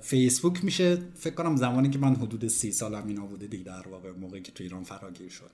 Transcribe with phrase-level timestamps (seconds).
[0.00, 0.96] فیسبوک میشه.
[1.14, 4.52] فکر کنم زمانی که من حدود سی سالم اینا بوده دیگه در واقع موقعی که
[4.52, 5.50] تو ایران فراگیر شد.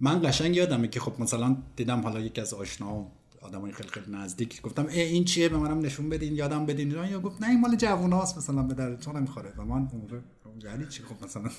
[0.00, 4.62] من قشنگ یادمه که خب مثلا دیدم حالا یکی از آشنا آدمای خیلی خیلی نزدیک
[4.62, 6.90] گفتم ای این چیه؟ به منم نشون بدین یادم بدین.
[6.90, 9.52] یا گفت نه این مال جووناست مثلا به درتون نمی‌خوره.
[9.56, 10.24] و من اون
[10.62, 11.50] یعنی چی؟ خب مثلا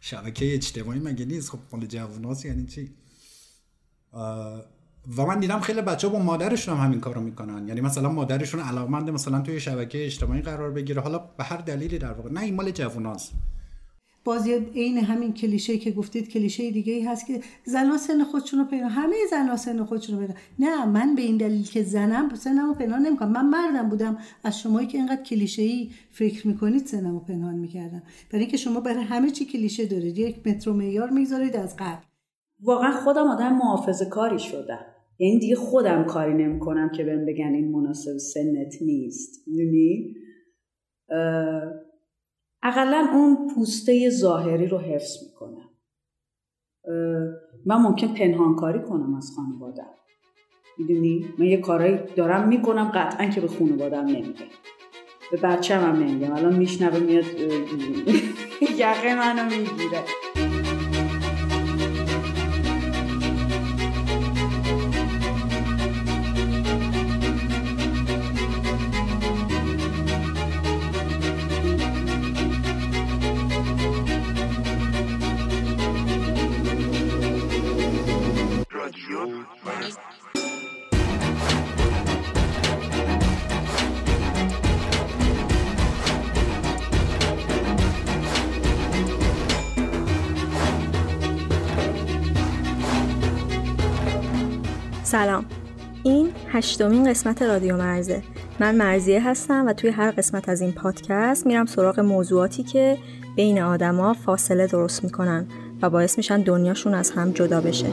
[0.00, 2.90] شبکه اجتماعی مگه نیست؟ خب مال جووناست یعنی چی؟
[5.16, 7.68] و من دیدم خیلی بچه با مادرشون هم همین کارو می‌کنن.
[7.68, 11.00] یعنی مثلا مادرشون علاقمند مثلا توی شبکه اجتماعی قرار بگیره.
[11.00, 12.32] حالا به هر دلیلی در واقع.
[12.32, 13.32] نه این مال جووناست.
[14.24, 18.64] بازی عین همین کلیشه که گفتید کلیشه دیگه ای هست که زنها سن خودشون رو
[18.64, 22.68] پیدا همه زنها سن خودشون رو پیدا نه من به این دلیل که زنم سنم
[22.68, 23.32] رو پنهان نمی‌کنم.
[23.32, 24.18] من مردم بودم.
[24.44, 28.02] از شمایی که اینقدر کلیشه ای فکر می‌کنید سنم رو پنهان می‌کردم.
[28.30, 30.18] برای اینکه شما برای همه چی کلیشه دارید.
[30.18, 32.02] یک متر معیار می‌ذارید از قبل.
[32.64, 34.86] واقعا خودم آدم محافظه کاری شدم.
[35.18, 39.48] یعنی دیگه خودم کاری نمی‌کنم که بهم بگن این مناسب سنت نیست.
[39.48, 40.14] می‌دونی؟
[42.62, 45.68] اقلا اون پوسته ظاهری رو حفظ می‌کنم.
[47.66, 49.90] من ممکن پنهانکاری کنم از خانوادم.
[50.78, 54.46] می‌دونی؟ من یه کارایی دارم می‌کنم قطعا که به خانوادم نمیگم
[55.30, 57.24] به بچه هم نمیگم الان میشنوه میاد
[58.78, 60.02] یقه منو می‌گیره.
[95.12, 95.44] سلام.
[96.02, 98.22] این هشتمین قسمت رادیو مرزه.
[98.60, 102.98] من مرزیه هستم و توی هر قسمت از این پادکست میرم سراغ موضوعاتی که
[103.36, 105.46] بین آدما فاصله درست می‌کنن
[105.82, 107.86] و باعث میشن دنیاشون از هم جدا بشه.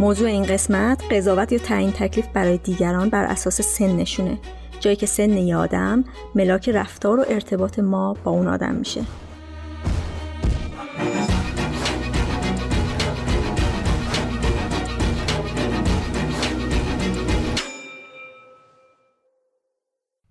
[0.00, 4.38] موضوع این قسمت قضاوت یا تعیین تکلیف برای دیگران بر اساس سنشونه
[4.80, 5.56] جایی که سن یه
[6.34, 9.04] ملاک رفتار و ارتباط ما با اون آدم میشه.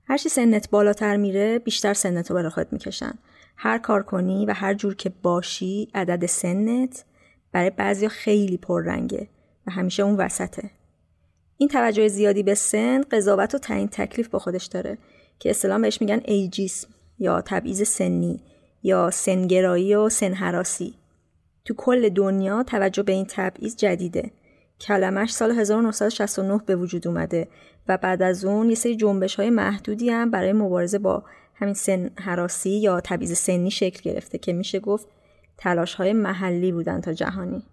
[0.10, 3.14] هرچی سنت بالاتر میره بیشتر سنت رو برای خود می‌کشن.
[3.58, 7.06] هر کار کنی و هر جور که باشی عدد سنت
[7.52, 9.28] برای بعضی خیلی پررنگه
[9.68, 10.77] و همیشه اون وسطه.
[11.58, 14.98] این توجه زیادی به سن قضاوت و تعیین تکلیف با خودش داره
[15.40, 16.88] که اصطلاح بهش میگن ایجیسم
[17.20, 18.40] یا تبعیض سنی
[18.84, 20.94] یا سنگرایی و سنهراسی
[21.66, 24.32] تو کل دنیا توجه به این تبعیض جدیده.
[24.82, 27.48] کلمش سال 1969 به وجود اومده
[27.88, 31.24] و بعد از اون یه سری جنبش های محدودی هم برای مبارزه با
[31.56, 35.08] همین سن هراسی یا تبعیض سنی شکل گرفته که میشه گفت
[35.58, 37.64] تلاش های محلی بودن تا جهانی.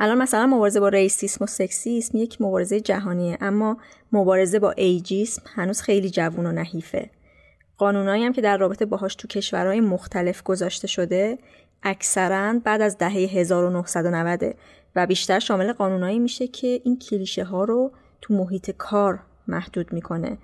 [0.00, 3.76] الان مثلا مبارزه با ریسیسم و سکسیسم یک مبارزه جهانیه اما
[4.12, 7.10] مبارزه با ایجیسم هنوز خیلی جوون و نحیفه.
[7.78, 11.38] قانونایی هم که در رابطه باهاش تو کشورهای مختلف گذاشته شده
[11.82, 14.54] اکثرا بعد از دهه 1990
[14.96, 20.38] و بیشتر شامل قانونایی میشه که این کلیشه ها رو تو محیط کار محدود می‌کنه.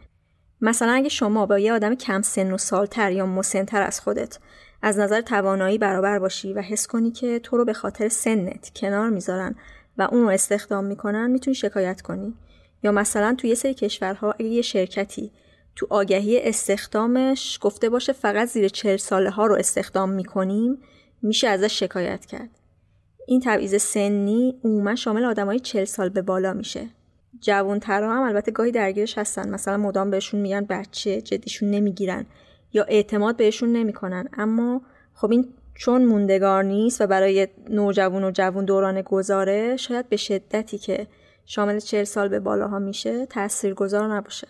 [0.61, 4.39] مثلا اگه شما با یه آدم کم سن و سالتر یا مسنتر از خودت
[4.87, 9.11] از نظر توانایی برابر باشی و حس کنی که تو رو به خاطر سنت کنار
[9.11, 9.55] می‌ذارن
[9.99, 12.35] و اون رو استخدام می‌کنن می‌تونی شکایت کنی.
[12.83, 15.33] یا مثلا توی یه سری کشورها اگه یه شرکتی
[15.77, 20.79] تو آگهی استخدامش گفته باشه فقط زیر چهل ساله ها رو استخدام می‌کنیم
[21.23, 22.51] میشه ازش شکایت کرد.
[23.27, 26.87] این تبعیض سنی عموما شامل آدمای چهل سال به بالا میشه.
[27.41, 29.51] جوانترها هم البته گاهی درگیرش هستن.
[29.51, 32.27] مثلا مدام بهشون میگن بچه جدیشون نمی‌گیرن.
[32.75, 34.29] یا اعتماد بهشون نمی‌کنن.
[34.33, 34.83] اما
[35.15, 40.79] خب این چون موندگار نیست و برای نوجوان و جوون دوران گذاره شاید به شدتی
[40.79, 41.07] که
[41.47, 44.49] شامل چهل سال به بالاها میشه تاثیرگذار نباشه.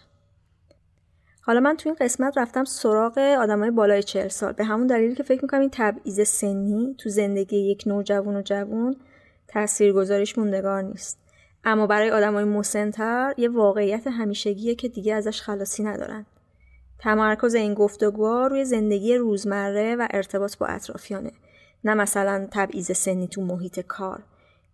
[1.41, 4.53] حالا من تو این قسمت رفتم سراغ آدمای بالای چهل سال.
[4.53, 8.97] به همون دلیلی که فکر می‌کنم این تبعیض سنی تو زندگی یک نوجوان و جوون
[9.49, 11.19] تاثیرگذاریش موندگار نیست.
[11.65, 16.27] اما برای آدمای مسنتر یه واقعیت همیشگیه که دیگه ازش خلاصی ندارن.
[17.05, 21.33] تمرکز این گفتگوها روی زندگی روزمره و ارتباط با اطرافیانه
[21.85, 24.23] نه مثلا تبعیض سنی تو محیط کار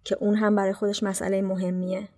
[0.05, 2.09] که اون هم برای خودش مسئله مهمیه.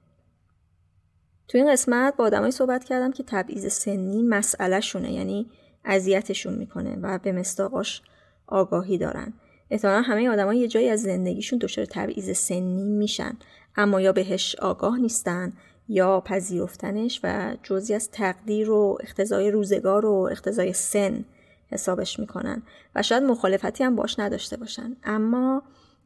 [1.49, 5.51] تو این قسمت با آدمایی صحبت کردم که تبعیض سنی مسئله شونه یعنی
[5.85, 8.03] اذیتشون می‌کنه و به مستاقاش
[8.47, 9.33] آگاهی دارن.
[9.71, 13.37] احتمالا همه آدمای یه جایی از زندگیشون دچار تبعیض سنی میشن
[13.77, 15.53] اما یا بهش آگاه نیستن
[15.93, 21.25] یا پذیرفتنش و جزی از تقدیر و اختزای روزگار و اختزای سن
[21.71, 22.63] حسابش می‌کنن
[22.95, 24.97] و شاید مخالفتی هم باش نداشته باشن.
[25.05, 25.63] اما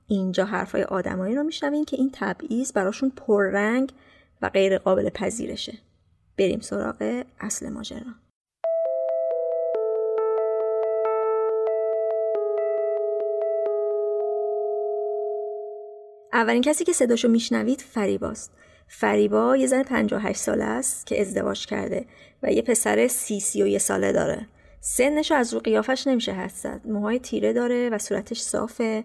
[0.06, 3.92] اینجا حرفای آدمایی رو میشنوین که این تبعیض براشون پررنگ
[4.42, 5.78] و غیر قابل پذیرشه.
[6.38, 8.00] بریم سراغ اصل ماجرا.
[16.32, 18.52] اولین کسی که صداشو میشنوید فریباست.
[18.88, 22.04] فریبا یه زن 58 ساله است که ازدواج کرده
[22.42, 24.46] و یه پسر سی سی و یه ساله داره.
[24.80, 26.80] سنش از رو قیافش نمیشه حد زد.
[26.84, 29.04] موهای تیره داره و صورتش صافه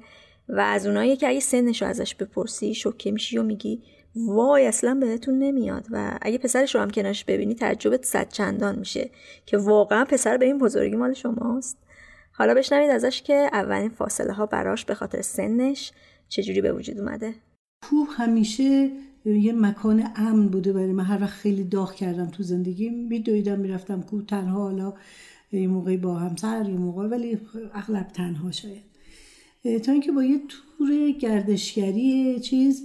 [0.50, 3.83] و از اونایی که اگه سنش رو ازش بپرسی شوکه میشی و میگی
[4.16, 9.10] وای اصلا بهتون نمیاد و اگه پسرش رو هم کنارش ببینی تعجبت صد چندان میشه
[9.45, 11.78] که واقعا پسر به این بزرگی مال شماست.
[12.31, 15.92] حالا بشنوید ازش که اولین فاصله ها براش به خاطر سنش
[16.30, 17.33] چجوری به وجود اومده.
[17.83, 18.89] کوه همیشه
[19.25, 21.03] یه مکان امن بوده برای من.
[21.03, 24.94] هر وقت خیلی داغ کردم تو زندگی میدویدم می‌رفتم کوه تنها حالا
[25.51, 27.38] یه موقعی با همسر یه موقع ولی
[27.73, 28.91] اغلب تنها شاید.
[29.83, 32.83] تا اینکه با یه تور گردشگری چیز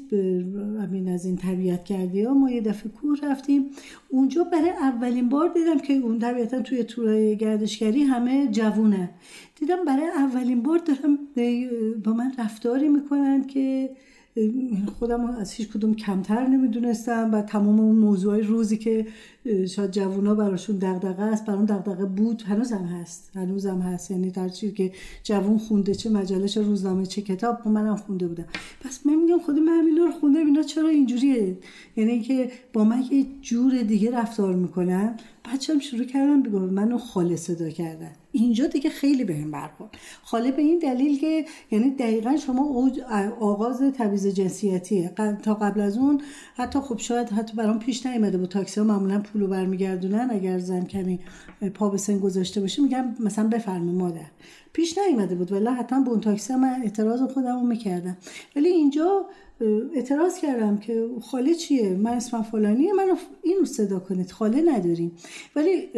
[0.81, 3.65] همین از این طبیعت کردی ها ما یه دفعه کور رفتیم.
[4.09, 9.11] اونجا برای اولین بار دیدم که اون طبیعتا توی تور گردشگری همه جوونه.
[9.61, 11.19] دیدم برای اولین بار دارم
[12.05, 13.91] با من رفتاری می‌کنن که
[14.99, 19.07] خودم از هیچ کدوم کمتر نمی‌دونستم و تمام اون موضوع روزی که
[19.69, 23.31] شاید جوونا براشون دغدغه است برام دغدغه بود هنوزم هست.
[23.35, 24.11] هنوزم هست.
[24.11, 24.93] یعنی در چیزی که
[25.23, 28.45] جوون خونده چه مجله چه روزنامه چه کتاب منم خونده بودم.
[28.81, 31.59] پس من میگم خود من رو خونده اینا چرا اینجوریه؟
[31.97, 35.17] یعنی اینکه با من یه جور دیگه رفتار می‌کنن.
[35.55, 38.13] بچه‌ام شروع کردن بگم منو خاله صدا کردن.
[38.33, 39.91] اینجا دیگه خیلی به این برخورد.
[40.23, 42.91] خاله به این دلیل که یعنی دقیقا شما
[43.41, 45.13] آغاز تبعیض جنسیتیه.
[45.43, 46.21] تا قبل از اون
[46.57, 48.49] حتی خب شاید حتی برام پیش نیومده بود.
[48.49, 50.29] تاکسی ها معمولا پولو برمیگردونن.
[50.31, 51.21] اگر زن کمی
[51.75, 54.27] پا به سن گذاشته باشه میگم مثلا بفرمی مادر.
[54.77, 55.53] پیش نیومده بود.
[55.53, 58.17] ولی حتی به اون تاکسی من اعتراض خودم رو می‌کردم.
[58.57, 59.27] ولی اینجا
[59.95, 64.31] اعتراض کردم که خاله چیه؟ من اسمم فلانیه منو اینو صدا کنید.
[64.31, 65.13] خاله نداریم.
[65.57, 65.89] ولی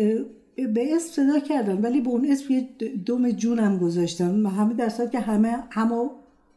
[0.56, 1.82] به اسم صدا کردم.
[1.82, 2.68] ولی به اون اسم یه
[3.06, 4.46] دوم جونم گذاشتم.
[4.46, 6.10] همه در که همه همه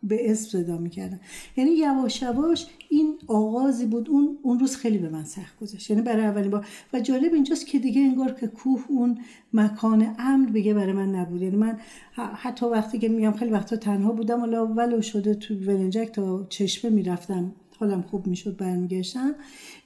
[0.03, 1.19] به اسم صدا می‌کردن.
[1.57, 6.01] یعنی یواش یواش این آغازی بود اون اون روز خیلی به من سخت گذاشت یعنی
[6.01, 6.65] برای اولین بار.
[6.93, 9.17] و جالب اینجاست که دیگه انگار که کوه اون
[9.53, 11.41] مکان امن بگه برای من نبود.
[11.41, 11.77] یعنی من
[12.15, 16.91] حتی وقتی که میگم خیلی وقتا تنها بودم ولی ولو شده تو ولنجک تا چشمه
[16.91, 17.55] می‌رفتم.
[17.79, 19.35] حالم خوب می‌شد برمیگشتم.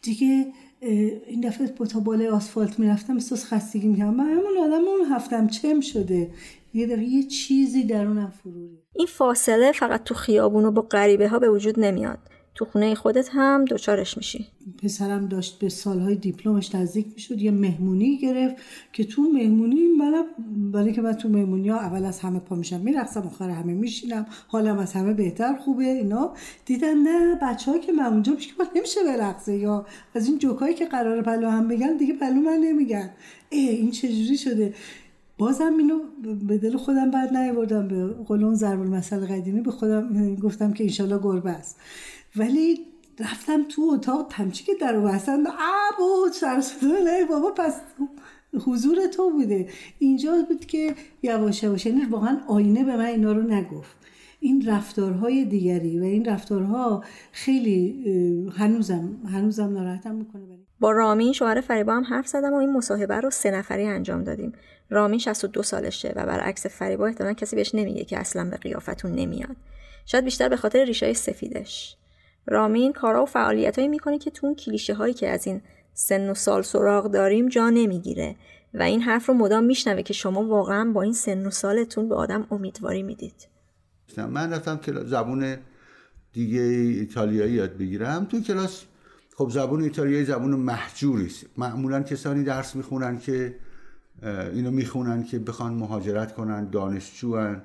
[0.01, 0.45] دیگه
[1.27, 4.13] این دفعه با تا بالای آسفالت می‌رفتم احساس خستگی می‌کردم.
[4.13, 6.31] من همون آدم اون هفتم چم شده.
[6.73, 11.39] یه دفعه یه چیزی درونم فروری این فاصله فقط تو خیابون و با غریبه ها
[11.39, 12.19] به وجود نمیاد.
[12.55, 14.47] تو خونه خودت هم دوچارش میشی.
[14.83, 18.55] پسرم داشت به سالهای دیپلمش نزدیک می‌شد یه مهمونی گرفت
[18.93, 20.25] که تو مهمونی منم
[20.73, 24.25] ولی که من تو مهمونی ها اول از همه پا میشم میرقصم آخر همه میشینم
[24.47, 26.33] حالم از همه بهتر خوبه اینا.
[26.65, 30.85] دیدن نه بچه که من اونجا میشه که نمیشه برقصه یا از این جوکایی که
[30.85, 33.09] قرار پلو هم بگن دیگه پلو من نمیگن.
[33.49, 34.73] ای این چجوری شده؟
[35.37, 35.99] بازم اینو
[36.47, 37.87] به دل خودم بعد نیاوردم.
[37.87, 41.79] به قول اون ضرب المثل قدیمی به خودم گفتم که انشالله گربه است.
[42.35, 42.79] ولی
[43.19, 45.43] رفتم تو اتاق تمچی که در بستن
[45.97, 46.61] بود سر
[47.05, 47.81] نه بابا پس
[48.65, 49.69] حضور تو بوده.
[49.99, 53.97] اینجا بود که یواش یواش یعنی واقعا آینه به من اینا رو نگفت.
[54.39, 58.05] این رفتارهای دیگری و این رفتارها خیلی
[58.55, 60.54] هنوزم هنوزم ناراحتم می‌کنه.
[60.79, 64.53] با رامین شوهر فریبا هم حرف زدم و این مصاحبه رو سه نفری انجام دادیم.
[64.89, 69.55] رامین 62 سالشه و برعکس فریبا احتمالا کسی بهش نمیگه که اصلا به قیافتون نمیاد.
[70.05, 71.97] شاید بیشتر به خاطر ریشای سفیدش.
[72.47, 75.61] رامین کارا و فعالیتهایی می‌کنه که تو اون کلیشه هایی که از این
[75.93, 78.35] سن و سال سراغ داریم جا نمی‌گیره.
[78.73, 82.15] و این حرف رو مدام میشنوه که شما واقعا با این سن و سالتون به
[82.15, 83.47] آدم امیدواری می‌دید.
[84.17, 85.57] من رفتم زبون
[86.33, 88.25] دیگه ایتالیایی یاد بگیرم.
[88.25, 88.83] تو کلاس
[89.37, 91.45] خب زبون ایتالیایی زبون محجوری است.
[91.57, 93.55] معمولا کسانی درس می‌خونن که
[94.53, 97.55] اینو می‌خونن که بخوان مهاجرت کنن دانشجو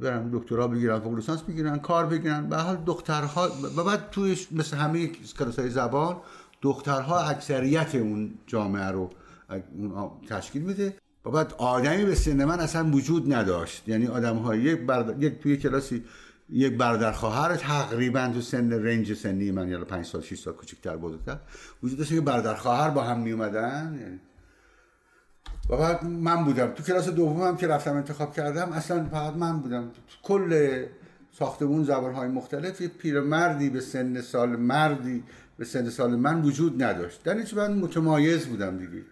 [0.00, 2.48] برن دکترا بگیرن فوق لیسانس بگیرن کار بگیرن.
[2.48, 5.06] به حال دخترها و بعد توی مثل همه
[5.38, 6.16] کلاس های زبان
[6.62, 9.10] دخترها اکثریت اون جامعه رو
[10.28, 10.96] تشکیل میده.
[11.24, 13.88] و بعد آدمی به سن من اصلا وجود نداشت.
[13.88, 14.80] یعنی آدم های یک,
[15.20, 16.04] یک توی کلاسی
[16.48, 20.96] یک برادر خواهر تقریبا تو سن رنج سنی من یعنی 5 سال 6 سال کوچکتر
[20.96, 21.38] بزرگتر
[21.82, 24.20] وجود داشت که برادر خواهر با هم می اومدن یعنی
[25.70, 26.66] و بعد من بودم.
[26.66, 29.90] تو کلاس دومم که رفتم انتخاب کردم اصلا فقط من بودم.
[30.22, 30.82] کل
[31.32, 35.24] ساختمون زبانهای مختلف یه پیرمردی به سن سال مردی
[35.58, 37.22] به سن سال من وجود نداشت.
[37.22, 39.02] در اینجا من متمایز بودم دیگه.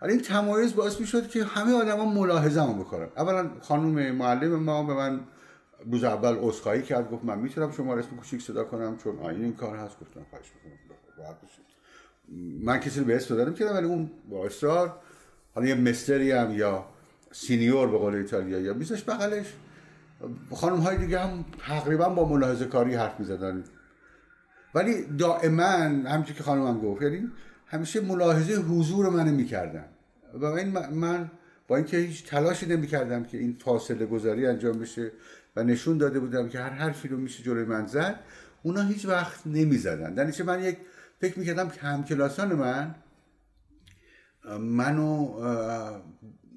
[0.00, 3.08] حالا این تمایز باعث می شد که همه آدما ملاحظه هم بکنن.
[3.16, 5.20] اولا خانم معلم ما به من
[5.92, 9.54] روز اول عذرخواهی کرد گفت من می‌تونم شما اسم کوچیک صدا کنم چون آین این
[9.54, 10.00] کار هست.
[10.00, 10.84] گفتم خواهش می‌کنم
[12.64, 14.96] من کسی رو به اسم دادم کردم ولی اون با اصرار
[15.54, 16.86] حالا یه مستری هم یا
[17.32, 19.54] سینیور به قول ایتالیا یا بیزش بغلش.
[20.50, 23.64] خانم های دیگه هم تقریبا با ملاحظه کاری حرف می زدن
[24.74, 27.30] ولی دائما همچون که خانم هم گفت یعنی
[27.66, 29.84] همیشه ملاحظه حضور منو می‌کردن.
[30.34, 31.30] و این من
[31.68, 35.12] با اینکه هیچ تلاشی نمی‌کردم که این فاصله گذاری انجام بشه
[35.56, 38.20] و نشون داده بودم که هر حرفی رو میشه جلوی من زد
[38.62, 40.14] اونا هیچ وقت نمی‌زدن.
[40.14, 40.78] در من یک
[41.20, 42.94] فکر می‌کردم که همکلاسان من
[44.60, 45.34] منو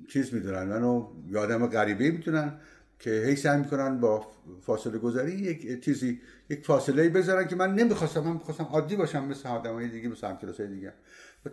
[0.10, 2.54] چیز می‌دونن منو یادم غریبه می‌تونن
[3.00, 4.28] که هی سعی می‌کنن با
[4.62, 9.50] فاصله گذاری یک چیزی یک فاصله بذارن که من نمی‌خواستم من می‌خواستم عادی باشم مثل
[9.50, 10.94] آدمای دیگه مثل همکلاسای دیگه.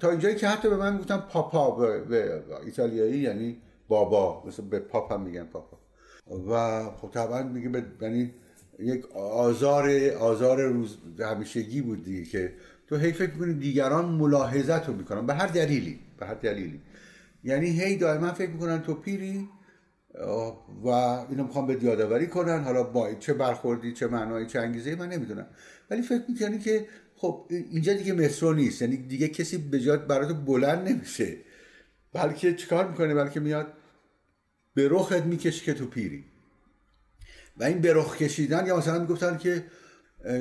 [0.00, 5.16] تا اینجایی که حتی به من گفتم پاپا به, ایتالیایی یعنی بابا مثل به پاپا
[5.16, 5.78] میگن پاپا.
[6.50, 8.34] و خب طبعا میگه یعنی
[8.78, 12.52] یک آزار آزار روز همیشگی بود دیگه که
[12.86, 16.80] تو هی فکر می‌کنی دیگران ملاحظت رو می‌کنن به هر دلیلی به هر دلیلی.
[17.44, 19.48] یعنی هی دائما فکر می‌کنن تو پیری
[20.84, 25.08] و اینو می‌خوام به یادآوری کنن حالا با چه برخوردی چه معنایی چه انگیزه من
[25.08, 25.46] نمی‌دونم.
[25.90, 26.86] ولی فکر می‌کنی که
[27.24, 28.82] خب اینجا دیگه مترو نیست.
[28.82, 31.36] یعنی دیگه کسی به جات برات بلند نمیشه.
[32.12, 33.66] بلکه چیکار می‌کنه؟ بلکه میاد
[34.74, 36.24] به رخت می‌کشه که تو پیری.
[37.56, 39.64] و این به رخ کشیدن یا مثلا می‌گفتن که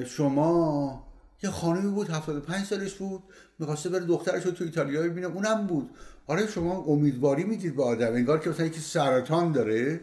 [0.06, 1.08] شما
[1.44, 3.24] یه خانمی بود 75 سالش بود
[3.60, 5.28] می‌خواسته بره دخترش رو تو ایتالیا ببینه.
[5.28, 5.90] اونم بود.
[6.28, 8.13] آره شما امیدواری می‌دید به آدم.
[8.13, 10.02] انگار که مثلا یکی سرطان داره.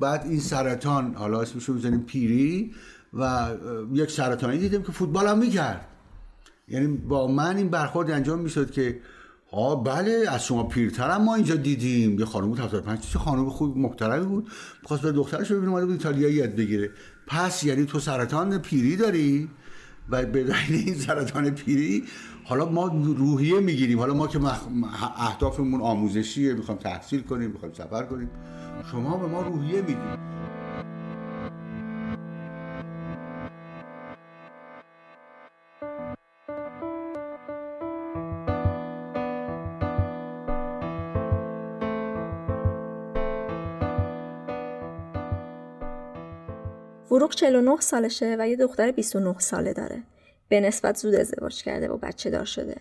[0.00, 2.74] بعد این سرطان حالا اسمشو می‌زنیم پیری
[3.14, 3.50] و
[3.92, 5.86] یک سرطانی دیدیم که فوتبال هم می‌کرد.
[6.70, 9.00] یعنی با من این برخورد انجام می‌شد که
[9.52, 12.18] ها بله از شما پیرترم ما اینجا دیدیم.
[12.18, 14.48] یه خانم بود 75 چه خانم خوب محترمی بود.
[14.82, 16.90] می‌خواست به دخترش ببینه اومده بود ایتالیا یاد بگیره.
[17.26, 19.48] پس یعنی تو سرطان پیری داری؟
[20.10, 22.04] و به دلیل این سرطان پیری
[22.44, 23.98] حالا ما روحیه می‌گیریم.
[23.98, 24.40] حالا ما که
[25.16, 28.30] اهدافمون آموزشیه می‌خوام تحصیل کنیم می‌خوایم سفر کنیم.
[28.90, 30.27] شما به ما روحیه می‌دید.
[47.38, 50.02] 49 سالشه و یه دختر 29 ساله داره.
[50.48, 52.76] به نسبت زود ازدواج کرده و بچه دار شده.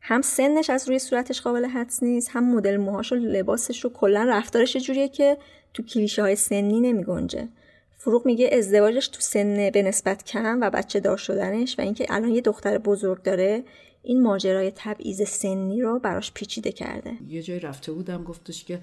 [0.00, 4.24] هم سنش از روی صورتش قابل حدس نیست هم مدل موهاش و لباسش و کلا
[4.28, 5.36] رفتارش جوریه که
[5.74, 7.48] تو کلیشه های سنی نمی گنجه.
[7.96, 12.30] فروغ میگه ازدواجش تو سن به نسبت کم و بچه دار شدنش و اینکه الان
[12.30, 13.64] یه دختر بزرگ داره
[14.02, 18.80] این ماجرای تبعیض سنی رو براش پیچیده کرده یه جای رفته بودم گفتش که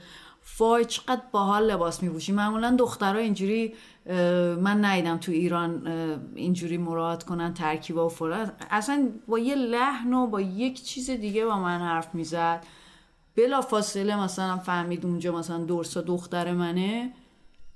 [0.60, 2.32] وای چقدر باحال لباس میپوشی.
[2.32, 3.74] معمولا دخترها اینجوری
[4.60, 5.88] من ندیدم تو ایران
[6.36, 8.52] اینجوری مراد کنن ترکیبا و فلان.
[8.72, 12.66] اصلا با یه لحن و با یک چیز دیگه با من حرف می‌زد.
[13.36, 17.14] بلا فاصله مثلا فهمید اونجا مثلا دورسا دختر منه.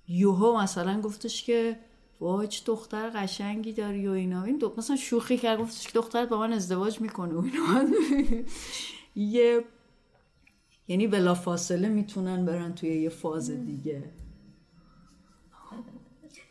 [0.07, 1.79] یوهو مثلا گفتش که
[2.19, 4.43] وای چه دختر قشنگی داری و اینا.
[4.43, 4.73] این دو...
[4.77, 7.89] مثلا شوخی کرد گفتش که دخترت با من ازدواج می‌کنه و اینا.
[9.35, 9.63] یه
[10.87, 14.03] یعنی بلا فاصله می‌تونن برن توی یه فاز دیگه.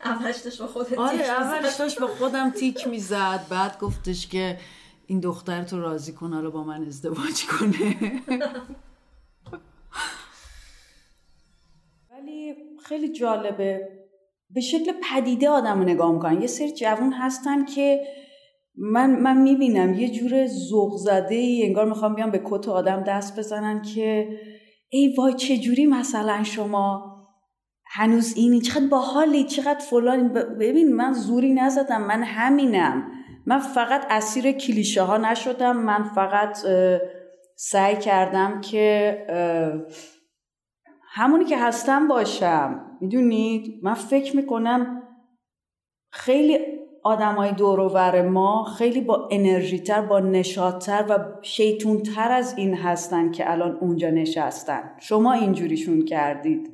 [0.05, 3.45] اولش داشت به خودت آره اولش داشت خودم تیک می‌زد.
[3.49, 4.59] بعد گفتش که
[5.07, 8.21] این دختر تو راضی کن حالا با من ازدواج کنه.
[12.11, 13.89] ولی خیلی جالبه.
[14.49, 16.41] به شکل پدیده آدم رو نگاه می‌کنن.
[16.41, 18.07] یه سری جوون هستن که
[18.77, 23.81] من من می‌بینم یه جور ذوق ای انگار می‌خوام بیام به کت آدم دست بزنن
[23.81, 24.39] که
[24.89, 27.13] ای وای چه جوری مثلا شما
[27.85, 30.29] هنوز اینی چقدر باحالی چقدر فلانی.
[30.59, 33.11] ببین من زوری نزدم من همینم.
[33.45, 36.57] من فقط اسیر کلیشه ها نشدم من فقط
[37.55, 39.17] سعی کردم که
[41.15, 42.97] همونی که هستم باشم.
[43.01, 45.03] می‌دونید؟ من فکر می‌کنم
[46.11, 53.51] خیلی آدمای دور ما خیلی با انرژیتر با نشاطتر و شیطونتر از این هستن که
[53.51, 54.91] الان اونجا نشستن.
[54.99, 56.69] شما اینجوریشون کردید.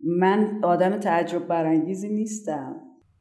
[0.00, 2.76] من آدم تعجب برانگیزی نیستم.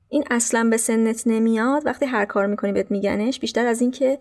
[0.09, 1.85] این اصلا به سنت نمیاد.
[1.85, 4.19] وقتی هر کار می‌کنی بهت میگنش بیشتر از اینکه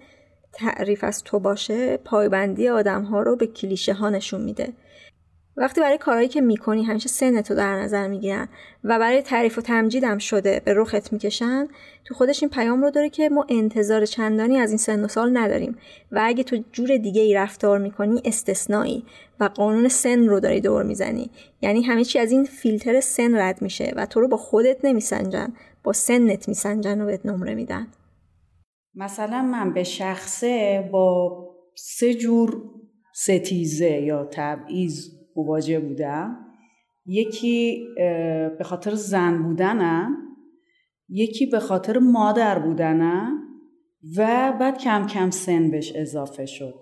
[0.53, 4.73] تعریف از تو باشه پایبندی آدم ها رو به کلیشه ها نشون میده.
[5.59, 8.49] وقتی برای کارهایی که می‌کنی همیشه سنتو در نظر می‌گیرن
[8.85, 11.69] و برای تعریف و تمجیدم شده به رخت می‌کشن
[12.05, 15.37] تو خودش این پیام رو داره که ما انتظار چندانی از این سن و سال
[15.37, 15.79] نداریم
[16.13, 19.05] و اگه تو جور دیگه ای رفتار می‌کنی استثنایی
[19.41, 21.31] و قانون سن رو داری دور می‌زنی.
[21.63, 25.53] یعنی همه چی از این فیلتر سن رد میشه و تو رو با خودت نمیسنجن
[25.85, 27.87] با سنت میسنجن و بهت نمره میدن.
[28.95, 31.43] مثلا من به شخصه با
[31.75, 32.63] سه جور
[33.15, 36.47] ستیزه یا تبعیض مواجه بودم.
[37.07, 37.87] یکی
[38.59, 40.17] به خاطر زن بودنم
[41.09, 43.43] یکی به خاطر مادر بودنم
[44.17, 46.75] و بعد کم کم سن بهش اضافه شد.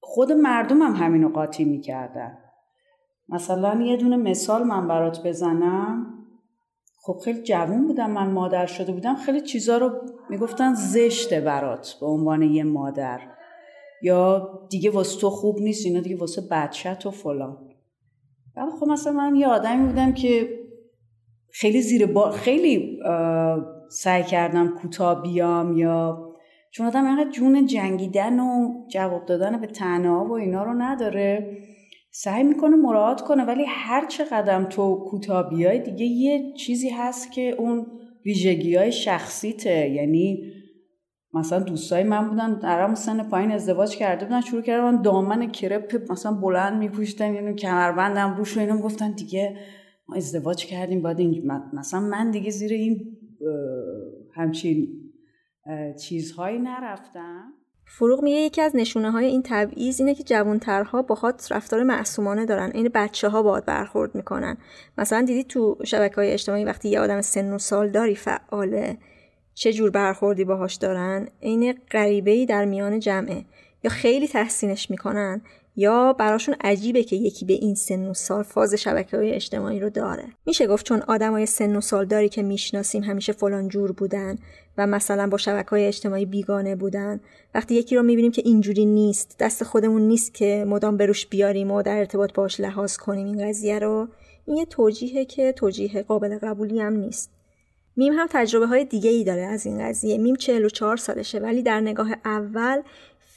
[0.00, 2.38] خود مردم هم همینو قاطی می‌کردن.
[3.28, 6.14] مثلا یه دونه مثال من برات بزنم.
[7.02, 9.14] خب خیلی جوون بودم من مادر شده بودم.
[9.14, 9.90] خیلی چیزا رو
[10.30, 13.20] می‌گفتن زشته برات به عنوان یه مادر.
[14.02, 17.58] یا دیگه واسه تو خوب نیست اینا دیگه واسه بچت و فلان.
[18.56, 20.48] بعد خب مثلا من یه آدمی بودم که
[21.52, 22.98] خیلی زیر با خیلی
[23.90, 26.28] سعی کردم کوتاه بیام یا
[26.70, 31.56] چون آدم اینقدر جون جنگیدن و جواب دادن به تنها و اینا رو نداره.
[32.10, 37.32] سعی می‌کنه مراعات کنه ولی هر چه قدم تو کوتاه بیای دیگه یه چیزی هست
[37.32, 37.86] که اون
[38.26, 39.90] ویژگی های شخصیته.
[39.90, 40.52] یعنی
[41.34, 46.32] مثلا دوستای من بودن در سن پایین ازدواج کرده بودن شروع کردن دامن کرپ مثلا
[46.32, 49.56] بلند میپوشیدن یعنی کمربندم روش و اینا گفتن دیگه
[50.08, 53.16] ما ازدواج کردیم بعد این مثلا من دیگه زیر این
[54.34, 54.88] همچین
[56.00, 57.52] چیزهایی نرفتم.
[57.90, 62.70] فروغ میگه یکی از نشونه های این تبعیض اینه که جوانترها باهات رفتار معصومانه دارن
[62.74, 64.56] این بچه ها باهات برخورد می‌کنن.
[64.98, 68.98] مثلا دیدی تو شبکه های اجتماعی وقتی یه آدم سن و سال داری فعاله
[69.58, 73.44] چه جور برخوردی باهاش دارن عین غریبه در میان جمعه.
[73.84, 75.40] یا خیلی تحسینش می‌کنن
[75.76, 79.90] یا براشون عجیبه که یکی به این سن و سال فاز شبکه های اجتماعی رو
[79.90, 80.24] داره.
[80.46, 84.38] میشه گفت چون آدمای سن و سال داری که می‌شناسیم همیشه فلان جور بودن
[84.78, 87.20] و مثلا با شبکه های اجتماعی بیگانه بودن
[87.54, 91.82] وقتی یکی رو می‌بینیم که اینجوری نیست دست خودمون نیست که مدام بروش بیاریم و
[91.82, 94.08] در ارتباط باش لحاظ کنیم این قضیه رو
[94.46, 97.37] این یه توجیهه که توجیه قابل قبولی هم نیست.
[97.98, 100.18] میم هم تجربه های دیگه ای داره از این قضیه.
[100.18, 102.82] میم 44 سالشه ولی در نگاه اول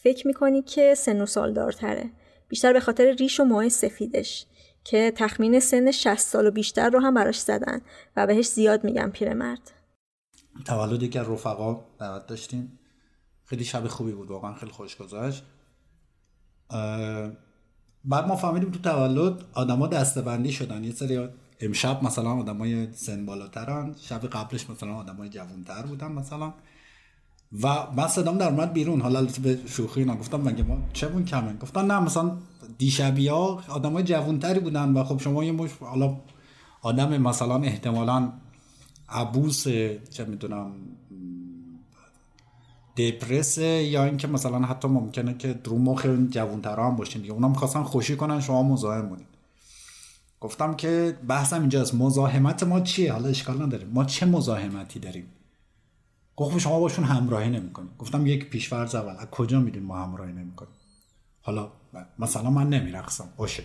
[0.04, 2.10] فکر می‌کنی که سن و سال دارتره
[2.50, 4.46] بیشتر به خاطر ریش و موهای سفیدش
[4.84, 7.82] که تخمین سن 60 سال و بیشتر رو هم براش زدن
[8.16, 9.72] و بهش زیاد میگن پیرمرد.
[10.66, 12.80] تولد که رفقا دعوت داشتیم.
[13.46, 15.44] خیلی شب خوبی بود واقعا خیلی خوش گذشت.
[18.06, 20.84] بعد ما فهمیدیم تو تولد آدما دستبندی شدن.
[20.84, 21.30] یه سری
[21.62, 26.54] امشب مثلا آدمای سن بالاترن شب قبلش مثلا آدمای جوانتر بودن مثلا.
[27.64, 31.26] و من صدام در اومد بیرون حالا به شوخی اینا گفتم مگه ما چه بون
[31.26, 32.38] کمه؟ گفتن نه مثلا
[32.78, 36.18] دیشبی ها آدمای جوانتری بودن و خب شما یه مش حالا
[36.82, 38.32] آدم مثلا احتمالا
[39.10, 39.64] عبوس
[40.10, 40.72] چه می‌دونم
[42.98, 47.34] دپرس یا اینکه مثلا حتی ممکنه که درو مخ جوانترا هم باشین دیگه.
[47.34, 49.26] اونا می‌خواستن خوشی کنن شما مزاحم بودین.
[50.42, 51.96] گفتم که بحثم اینجاست.
[51.96, 53.86] مزاحمت ما چیه؟ حالا اشکال نداره.
[53.86, 55.26] ما چه مزاحمتی داریم؟
[56.36, 59.16] گفتم شما باشون همراهی نمی‌کنیم گفتم یک پیشورز اول.
[59.20, 60.72] از کجا میدین ما همراهی نمی‌کنیم؟
[61.42, 61.72] حالا
[62.20, 63.30] مثلا من نمیرقصم.
[63.38, 63.64] باشه.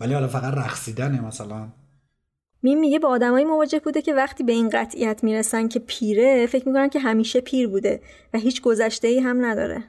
[0.00, 1.68] ولی حالا فقط رقصیدنه مثلا.
[2.62, 6.68] میم میگه با آدمایی مواجه بوده که وقتی به این قطعیت می‌رسن که پیره فکر
[6.68, 8.02] می‌کنن که همیشه پیر بوده
[8.34, 9.84] و هیچ گذشته ای هم نداره.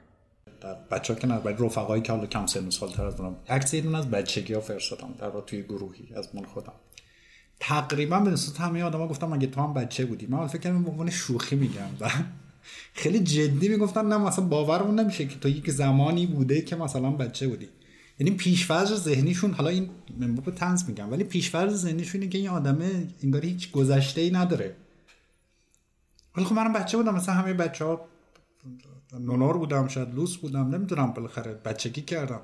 [0.91, 4.11] بچه ها که نه رفقایی که حالا کم سن سال تر از اونم عکس از
[4.11, 6.73] بچگی ها فرستادم در توی گروهی از من خودم.
[7.59, 10.89] تقریبا به نسبت همه آدما گفتم مگه تو هم بچه بودی؟ من فکر کردم به
[10.89, 12.09] عنوان شوخی میگم و
[12.93, 17.47] خیلی جدی می‌گفتن نه مثلا باورمون نمیشه که تو یک زمانی بوده که مثلا بچه
[17.47, 17.69] بودی.
[18.19, 19.89] یعنی پیشفرض ذهنیشون حالا این
[20.19, 24.31] من به تنز میگم ولی پیشفرض ذهنیشون اینه که این آدمه انگاری هیچ گذشته ای
[24.31, 24.75] نداره.
[26.37, 28.07] ولی خب منم بچه بودم مثلا همه بچه ها
[29.13, 32.41] نونار بودم شاید لوس بودم نمی‌دونم بالاخره بچگی کردم.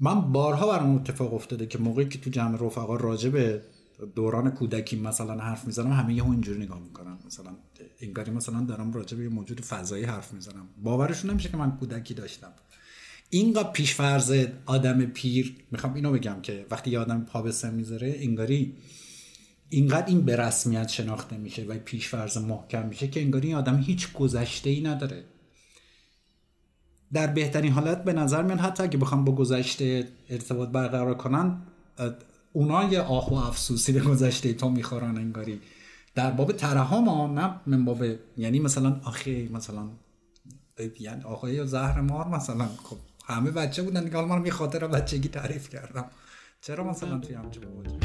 [0.00, 3.62] من بارها برام اتفاق افتاده که موقعی که تو جمع رفقا راجع به
[4.14, 7.18] دوران کودکی مثلا حرف می‌زنم همه یه اینجوری نگاه می‌کنن.
[7.26, 7.50] مثلا
[8.00, 10.68] انگاری مثلا دارم راجع به موجود فضایی حرف می‌زنم.
[10.82, 12.52] باورشون نمیشه که من کودکی داشتم.
[13.30, 18.14] اینقدر پیشفرض آدم پیر می‌خوام اینو بگم که وقتی یه آدم پا به سن می‌ذاره
[18.18, 18.76] انگاری
[19.70, 24.12] اینقدر این به رسمیت شناخته میشه و پیشفرض محکم میشه که انگاری این آدم هیچ
[24.12, 25.24] گذشته ای نداره.
[27.12, 31.62] در بهترین حالت به نظر میان حتی اگه بخوام با گذشته ارتباط برقرار کنن
[32.52, 35.60] اونا یه آه و افسوسی به گذشته تو می‌خورن انگاری.
[36.14, 38.04] در باب ترحم ها نه من باب
[38.36, 39.88] یعنی مثلا آخه مثلا
[41.00, 44.52] یعنی آقای زهر مار مثلا خب همه بچه بودن دیگه من یه
[44.88, 46.04] بچگی تعریف کردم.
[46.60, 48.04] چرا مثلا توی همچین بود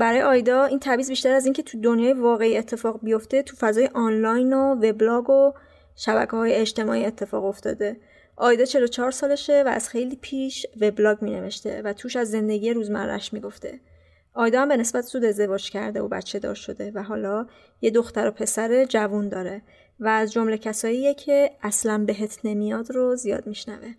[0.00, 4.52] برای آیدا این تبعیض بیشتر از اینکه تو دنیای واقعی اتفاق بیفته تو فضای آنلاین
[4.52, 5.52] و وبلاگ و
[5.96, 7.96] شبکه های اجتماعی اتفاق افتاده
[8.36, 13.32] آیدا 44 سالشه و از خیلی پیش وبلاگ می نوشته و توش از زندگی روزمرش
[13.32, 13.80] می گفته.
[14.34, 17.46] آیدا هم به نسبت زود ازدواج کرده و بچه دار شده و حالا
[17.80, 19.62] یه دختر و پسر جوون داره
[20.00, 23.94] و از جمله کساییه که اصلا بهت نمیاد رو زیاد میشنوه.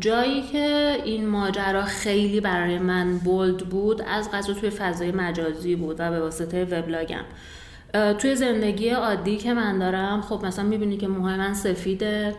[0.00, 5.96] جایی که این ماجرا خیلی برای من بولد بود از قضا توی فضای مجازی بود
[5.98, 7.24] و به واسطه وبلاگم.
[8.18, 12.34] توی زندگی عادی که من دارم خب مثلا می‌بینی که موهای من سفیده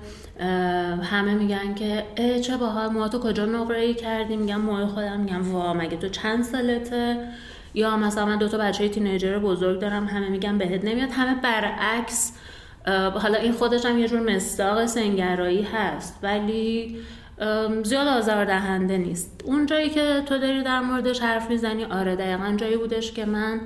[1.03, 5.51] همه میگن که اه چه باحال تو کجا نقره ای کردی؟ میگم موهای خودم میگم
[5.51, 7.27] وا مگه تو چند سالته؟
[7.73, 11.09] یا مثلا من دو تا بچه تینیجر بزرگ دارم همه میگن بهت نمیاد.
[11.11, 12.33] همه برعکس
[12.87, 16.97] حالا این خودش هم یه جور مستاق سنگرایی هست ولی
[17.83, 19.41] زیاد آزاردهنده نیست.
[19.45, 23.61] اون جایی که تو داری در موردش حرف می‌زنی آره دقیقا جایی بودش که من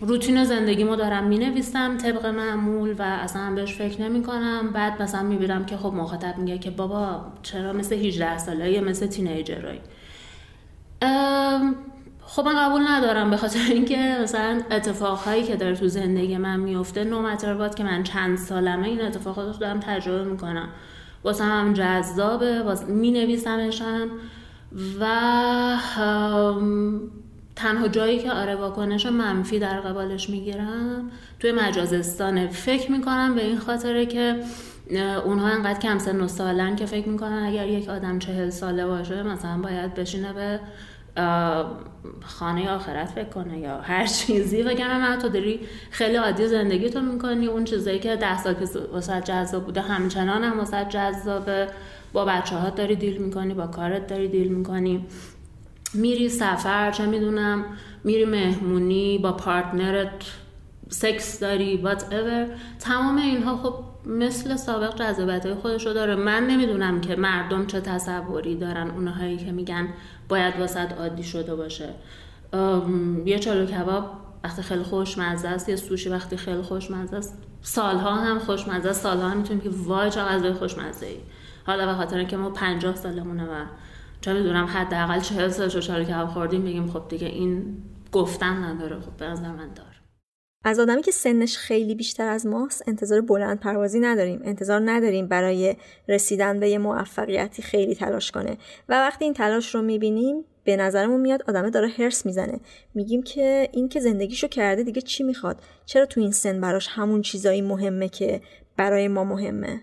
[0.00, 5.66] روتین زندگیمو دارم می‌نویسم طبق معمول و اصلا بهش فکر نمی کنم بعد مثلا می‌بینم
[5.66, 9.80] که خب مخاطب میگه که بابا چرا مثل 18 ساله مثل تینیجرایی؟
[12.30, 17.04] خب من قبول ندارم به خاطر اینکه مثلا اتفاقهایی که داره تو زندگی من میفته
[17.04, 20.68] نو باد که من چند سالمه این اتفاقات رو دارم تجربه می‌کنم.
[21.24, 24.08] واسه هم جذابه می نویسمشم
[25.00, 25.06] و
[27.56, 31.10] تنها جایی که آره واکنش منفی در قبالش می‌گیرم
[31.40, 34.36] توی مجازستانه فکر می‌کنم به این خاطره که
[35.24, 39.22] اونها انقدر کم سن و سالن که فکر می‌کنن اگر یک آدم چهل ساله باشه
[39.22, 40.60] مثلا باید بشینه به
[42.24, 44.62] خانه آخرت فکر کنه یا هر چیزی.
[44.62, 47.46] وگرنه من تو داری خیلی عادی زندگی تو می‌کنی.
[47.46, 51.66] اون چیزایی که ده سال که واسه جذاب بوده همچنان هم واسه جذابه.
[52.12, 55.06] با بچه ها داری دیل می‌کنی با کارت داری دیل می‌کنی.
[55.94, 57.64] میری سفر چه می‌دونم
[58.04, 60.10] میری مهمونی با پارتنرت
[60.88, 62.58] سکس داری whatever.
[62.80, 63.74] تمام اینها خب
[64.06, 66.14] مثل سابق جذابت های خودش داره.
[66.14, 68.90] من نمی‌دونم که مردم چه تصوری دارن.
[68.90, 69.88] اونهایی که میگن
[70.28, 71.88] باید واسط عادی شده باشه.
[73.24, 74.10] یه چالو کباب
[74.44, 79.28] وقتی خیلی خوشمزه است یه سوشی وقتی خیلی خوشمزه است سالها هم خوشمزه است سالها
[79.28, 81.16] هم می‌تونیم که وای چه غذای خوشمزه ای
[81.66, 83.64] حالا به خاطر که ما 50 سالمونه و
[84.20, 89.00] چه می‌دونم حداقل 40 سال چالو کباب خوردیم بگیم خب دیگه این گفتن نداره.
[89.00, 89.87] خب به نظر من داره
[90.64, 94.40] از آدمی که سنش خیلی بیشتر از ماست انتظار بلند پروازی نداریم.
[94.44, 95.76] انتظار نداریم برای
[96.08, 98.56] رسیدن به یه موفقیتی خیلی تلاش کنه.
[98.88, 102.60] و وقتی این تلاش رو می‌بینیم به نظرمون میاد آدمه داره هرس می‌زنه.
[102.94, 107.22] میگیم که این که زندگیشو کرده دیگه چی می‌خواد؟ چرا تو این سن براش همون
[107.22, 108.40] چیزایی مهمه که
[108.76, 109.80] برای ما مهمه؟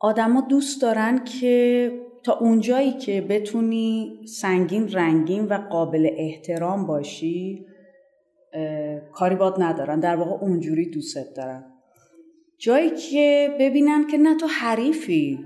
[0.00, 1.92] آدما دوست دارن که
[2.24, 7.66] تا اونجایی که بتونی سنگین رنگین و قابل احترام باشی
[9.12, 10.00] کاری باد ندارن.
[10.00, 11.64] در واقع اونجوری دوستت دارن.
[12.58, 15.38] جایی که ببینن که نه تو حریفی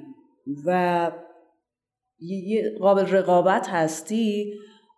[0.67, 1.11] و
[2.81, 4.55] قابل رقابت هستی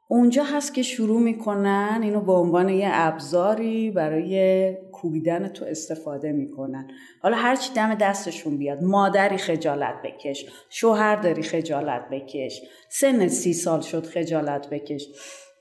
[0.08, 6.88] اونجا هست که شروع می‌کنن اینو به عنوان یه ابزاری برای کوبیدن تو استفاده می‌کنن.
[7.22, 13.80] حالا هرچی دم دستشون بیاد مادری خجالت بکش شوهر داری خجالت بکش سن سی سال
[13.80, 15.06] شد خجالت بکش.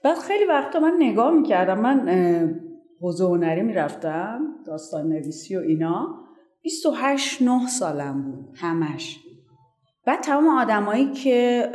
[0.03, 2.09] بعد خیلی وقتا من نگاه می‌کردم من
[3.01, 6.25] حوزه هنری می‌رفتم داستان نویسی و اینا.
[6.61, 9.19] 28 نه سالم بود همش.
[10.05, 11.69] بعد تمام آدمایی که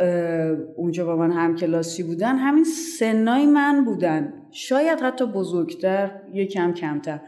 [0.77, 2.65] اونجا با من همکلاسی بودن همین
[2.99, 4.33] سنای من بودن.
[4.51, 7.21] شاید حتی بزرگتر یکم کمتر.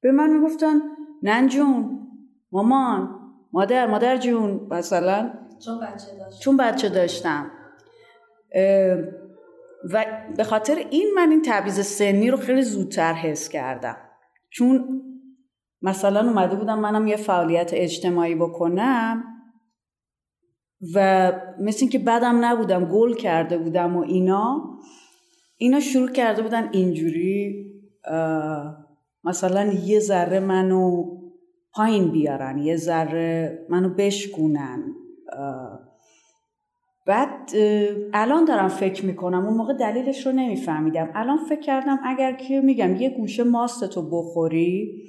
[0.00, 0.80] به من می‌گفتن
[1.22, 2.08] نن جون
[2.52, 3.20] مامان
[3.52, 4.66] مادر مادر جون.
[4.70, 5.30] مثلا
[5.64, 7.50] چون بچه داشتم چون بچه داشتم.
[9.92, 10.04] و
[10.36, 13.96] به خاطر این من این تبعیض سنی رو خیلی زودتر حس کردم.
[14.50, 15.02] چون
[15.82, 19.24] مثلا اومده بودم منم یه فعالیت اجتماعی بکنم
[20.94, 24.78] و مثل اینکه بدم نبودم گل کرده بودم و اینا
[25.56, 27.64] اینا شروع کرده بودن اینجوری
[29.24, 31.04] مثلا یه ذره منو
[31.72, 34.94] پایین بیارن یه ذره منو بشکونن
[37.08, 37.50] بعد
[38.12, 41.10] الان دارم فکر می‌کنم اون موقع دلیلش رو نمیفهمیدم.
[41.14, 45.02] الان فکر کردم اگر که میگم یه گوشه ماستتو بخوری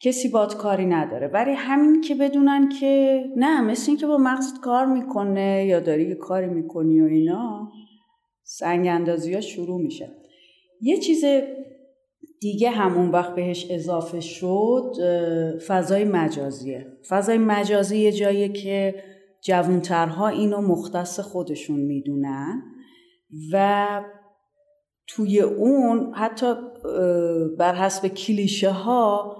[0.00, 1.26] کسی باد کاری نداره.
[1.26, 6.08] ولی همین که بدونن که نه مثل این که با مغزت کار می‌کنه یا داری
[6.08, 7.68] یه کاری می‌کنی و اینا
[8.42, 10.10] سنگ اندازی ها شروع میشه.
[10.80, 11.24] یه چیز
[12.40, 14.92] دیگه همون وقت بهش اضافه شد
[15.66, 16.86] فضای مجازیه.
[17.08, 18.94] فضای مجازی یه جاییه که
[19.44, 22.62] جوانترها اینو مختص خودشون می‌دونن
[23.52, 24.04] و
[25.06, 26.54] توی اون حتی
[27.58, 29.36] بر حسب کلیشه ها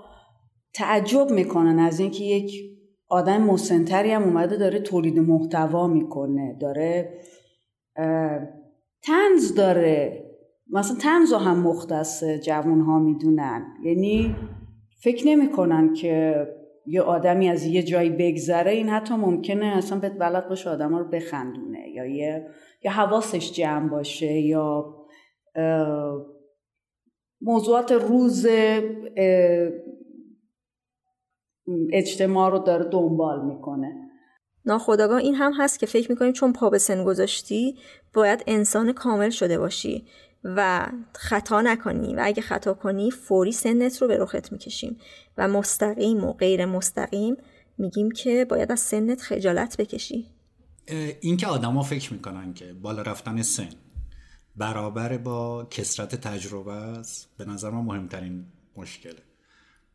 [0.74, 2.52] تعجب می‌کنن از اینکه یک
[3.08, 7.18] آدم مسنتری هم اومده داره تولید محتوا می‌کنه داره
[9.02, 10.24] تنز داره.
[10.70, 13.66] مثلا تنز هم مختص جوان ها می‌دونن.
[13.84, 14.36] یعنی
[15.02, 16.46] فکر نمی‌کنن که
[16.90, 21.04] یه آدمی از یه جایی بگذره این حتی ممکنه اصلا به بلد باشه آدم رو
[21.08, 21.88] بخندونه.
[21.88, 22.46] یا یه
[22.84, 24.94] یا حواسش جمع باشه یا
[27.40, 28.46] موضوعات روز
[31.92, 33.92] اجتماع رو داره دنبال می‌کنه.
[34.64, 37.76] ناخداگاه این هم هست که فکر می‌کنیم چون پا به سن گذاشتی
[38.14, 40.06] باید انسان کامل شده باشی.
[40.44, 44.96] و خطا نکنی و اگه خطا کنی فوری سنت رو به رخت می‌کشیم
[45.38, 47.36] و مستقیم و غیر مستقیم
[47.78, 50.26] میگیم که باید از سنت خجالت بکشی.
[51.20, 53.68] این که آدما فکر می‌کنن که بالا رفتن سن
[54.56, 58.44] برابر با کسرت تجربه است به نظر ما مهمترین
[58.76, 59.22] مشکله.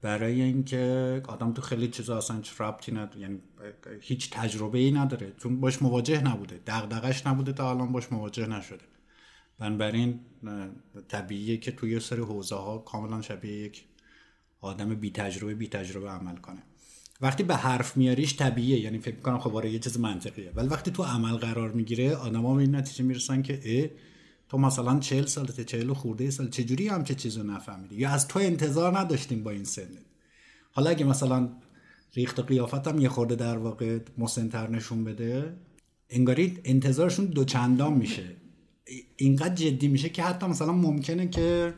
[0.02, 3.40] برای اینکه آدم تو خیلی چیزا اصلا ربطی نداره یعنی
[4.02, 5.34] هیچ تجربه ای نداره.
[5.38, 6.60] چون باش مواجه نبوده.
[6.68, 8.84] دغدغش نبوده تا الان باش مواجه نشده.
[9.64, 10.20] بنابراین
[11.08, 13.84] طبیعیه که توی سری حوزه ها کاملا شبیه یک
[14.62, 16.64] آدم بی تجربه بی تجربه عمل کنه.
[17.22, 20.52] وقتی به حرف میاریش طبیعیه یعنی فکر کنم خب آره یه چیز منطقیه.
[20.56, 23.90] ولی وقتی تو عمل قرار می‌گیره آدما به این نتیجه می‌رسن که اه
[24.50, 28.40] تو مثلا 40 سالته 40 خورده سال چجوری هم چه چیزو نفهمیدی؟ یا از تو
[28.40, 30.06] انتظار نداشتیم با این سنت
[30.72, 31.50] حالا اگه مثلا
[32.14, 35.58] ریخت و قیافتم یه خورده در واقع مسنتر نشون بده
[36.10, 38.43] انگاری انتظارشون دو چندان میشه.
[39.16, 41.74] اینقدر جدی میشه که حتی مثلا ممکنه که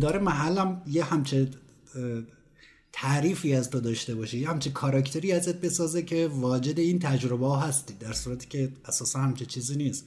[0.00, 1.48] داره محلم یه همچه
[2.92, 7.56] تعریفی از تو داشته باشه یه همچه کاراکتری ازت بسازه که واجد این تجربه ها
[7.56, 10.06] هستی در صورتی که اساسا همچه چیزی نیست.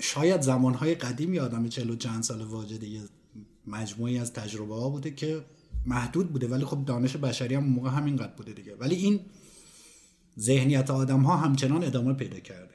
[0.00, 3.00] شاید زمانهای قدیم آدم چلو چند سال واجد یه
[3.66, 5.44] مجموعی از تجربه ها بوده که
[5.86, 8.74] محدود بوده ولی خب دانش بشری هم موقع همینقدر بوده دیگه.
[8.74, 9.20] ولی این
[10.38, 12.73] ذهنیت آدم ها همچنان ادامه پیدا کرده.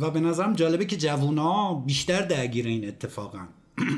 [0.00, 3.48] و به نظرم جالبه که جوونا بیشتر درگیر این اتفاقا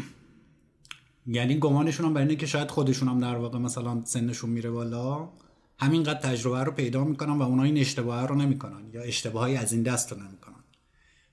[1.27, 5.29] یعنی گمانشون هم اینه که شاید خودشون هم در واقع مثلا سنشون میره بالا.
[5.79, 9.83] همینقدر تجربه رو پیدا می‌کنن و اونا این اشتباه رو نمی‌کنن یا اشتباهی از این
[9.83, 10.65] دست رو نمی‌کنن.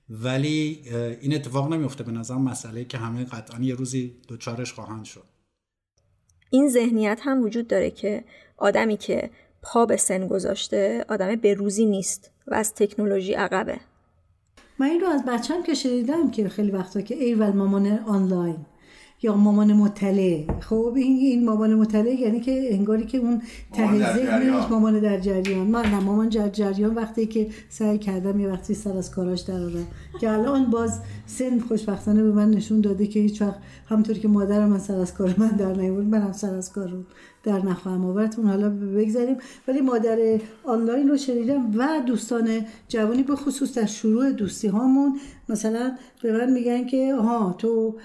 [0.09, 0.81] ولی
[1.21, 5.23] این اتفاق نمیفته به نظر مسئله که همه قطعا یه روزی دوچارش خواهند شد.
[6.49, 8.23] این ذهنیت هم وجود داره که
[8.57, 9.29] آدمی که
[9.69, 13.79] پا به سن گذاشته آدم به روزی نیست و از تکنولوژی عقبه.
[14.79, 18.57] من این رو از بچم که شنیدم که خیلی وقتا که ایول مامان آنلاین.
[19.21, 20.43] یا مامان مطلع.
[20.59, 23.41] خب این این مامان مطلع یعنی که انگاری که اون
[23.73, 25.67] ته ذهنش مامان در جریان.
[25.67, 29.59] من نه مامان در جریان وقتی که سعی کردم یه وقتی سر از کاراش در
[30.19, 34.69] که الان باز سن خوشبختانه به من نشون داده که هیچ وقت همونطوری که مادرم
[34.69, 37.03] من سر از کار من در نیورد منم سر از کار رو
[37.43, 38.35] در نخواهم آورد.
[38.37, 39.37] اون حالا بگذاریم.
[39.67, 42.49] ولی مادر آنلاین رو شنیدم و دوستان
[42.87, 45.91] جوانی به خصوص در شروع دوستی هامون مثلا
[46.23, 47.95] به من میگن که ها تو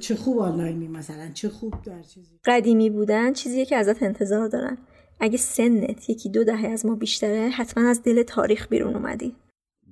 [0.00, 2.40] چه خوب آنلاینی مثلا چه خوب در چیزی.
[2.44, 4.78] قدیمی بودن چیزیه که ازت انتظار دارن.
[5.20, 9.36] اگه سنت یکی دو دهه از ما بیشتره حتما از دل تاریخ بیرون اومدی.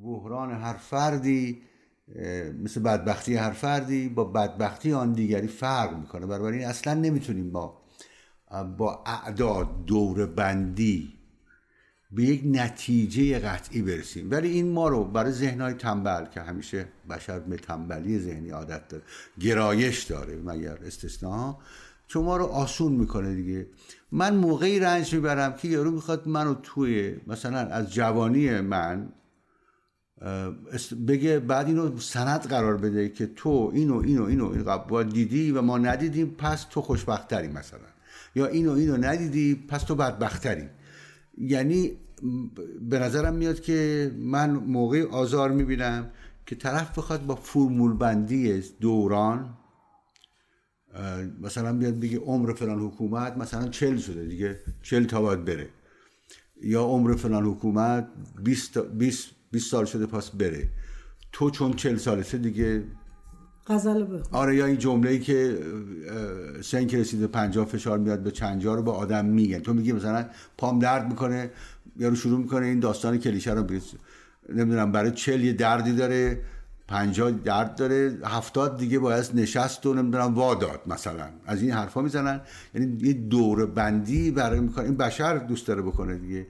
[0.03, 1.63] بحران هر فردی
[2.63, 6.27] مثل بدبختی هر فردی با بدبختی آن دیگری فرق می‌کنه.
[6.27, 7.79] بنابراین اصلا نمی‌تونیم با
[8.79, 11.16] با اعداد دور بندی
[12.11, 14.31] به یک نتیجه قطعی برسیم.
[14.31, 19.03] ولی این ما رو برای ذهنهای تنبل که همیشه بشر به تنبلی ذهنی عادت داره
[19.41, 21.59] گرایش داره مگر استثناء
[22.09, 23.67] چون ما رو آسون می‌کنه دیگه.
[24.13, 29.09] من موقعی رنج می‌برم که یارو می‌خواد منو توی مثلا از جوانی من
[31.07, 35.79] بگه بعد اینو سند قرار بده که تو اینو اینو اینو اینو دیدی و ما
[35.79, 37.81] ندیدیم پس تو خوشبختری مثلا.
[38.35, 40.69] یا اینو اینو ندیدی پس تو بدبختری
[41.39, 41.93] یعنی
[42.81, 46.11] به نظرم میاد که من موقع آزار می‌بینم
[46.47, 49.57] که طرف بخواد با فرمول بندی دوران
[51.41, 55.69] مثلا بیاد بگه عمر فلان حکومت مثلا چل شده دیگه چل تا باید بره.
[56.63, 58.09] یا عمر فلان حکومت
[58.45, 60.69] 20 20 سال شده پاس بره.
[61.33, 62.85] تو چون چل سالته دیگه
[63.69, 65.59] غزل آره یا این جمله ای که
[66.63, 69.59] سن که رسیده پنجاه فشار میاد به چنجا رو به آدم میگن.
[69.59, 70.25] تو میگی مثلا
[70.59, 71.51] پام درد می‌کنه
[71.99, 73.93] یا رو شروع می‌کنه این داستان کلیشه رو بیرس.
[74.55, 76.39] نمی‌دونم برای چل یه دردی داره
[76.89, 81.29] پنجاه درد داره هفتاد دیگه باید نشست و نمی‌دونم واداد مثلا.
[81.47, 82.41] از این حرفا می‌زنن.
[82.75, 84.85] یعنی یه دور بندی برای می‌کنه.
[84.85, 86.47] این بشر دوست داره بکنه دیگه.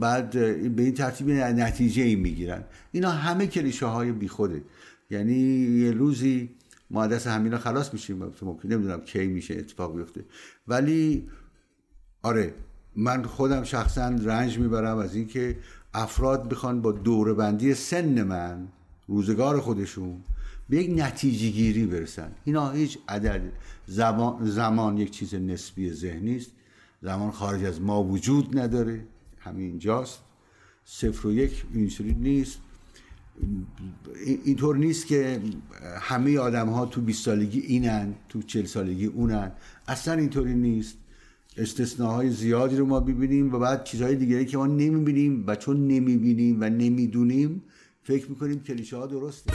[0.00, 0.30] بعد
[0.76, 2.64] به این ترتیب نتیجه ای می‌گیرن.
[2.92, 4.62] اینا همه کلیشه های بیخوده.
[5.10, 5.38] یعنی
[5.84, 6.50] یه روزی
[6.90, 8.16] ما دست همینا خلاص میشیم.
[8.42, 10.24] ممکن نمی‌دونم کی میشه اتفاق بیفته.
[10.68, 11.28] ولی
[12.22, 12.54] آره
[12.96, 15.56] من خودم شخصا رنج می‌برم از اینکه
[15.94, 16.92] افراد بخوان با
[17.34, 18.68] بندی سن من
[19.06, 20.20] روزگار خودشون
[20.68, 22.32] به یک نتیجه گیری برسن.
[22.44, 23.52] اینا هیچ عدد
[23.86, 26.50] زمان, زمان یک چیز نسبی ذهنی است
[27.02, 29.06] زمان خارج از ما وجود نداره.
[29.38, 30.18] همین جاست
[30.84, 32.58] صفر و یک اینجوری نیست.
[34.44, 35.40] اینطور نیست که
[36.00, 39.52] همه آدم ها تو 20 سالگی اینن تو 40 سالگی اونن.
[39.88, 40.96] اصلا اینطوری نیست.
[41.56, 46.60] استثناهای زیادی رو ما ببینیم و بعد چیزهای دیگری که ما نمی‌بینیم و چون نمی‌بینیم
[46.60, 47.62] و نمی‌دونیم
[48.02, 49.52] فکر می‌کنیم کلیشه ها درسته.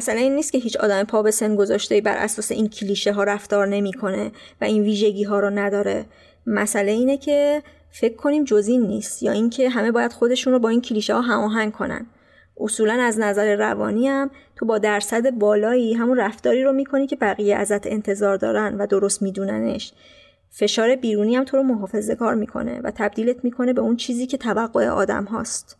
[0.00, 3.24] مسئله این نیست که هیچ آدم پا به سن گذاشته بر اساس این کلیشه ها
[3.24, 6.04] رفتار نمی‌کنه و این ویژگی ها رو نداره.
[6.46, 10.68] مسئله اینه که فکر کنیم جز این نیست یا اینکه همه باید خودشون رو با
[10.68, 12.06] این کلیشه ها هماهنگ کنن.
[12.60, 17.56] اصولا از نظر روانی هم تو با درصد بالایی همون رفتاری رو می‌کنی که بقیه
[17.56, 19.92] ازت انتظار دارن و درست میدوننش.
[20.50, 24.36] فشار بیرونی هم تو رو محافظه کار می‌کنه و تبدیلت می‌کنه به اون چیزی که
[24.36, 25.79] توقع آدم هاست.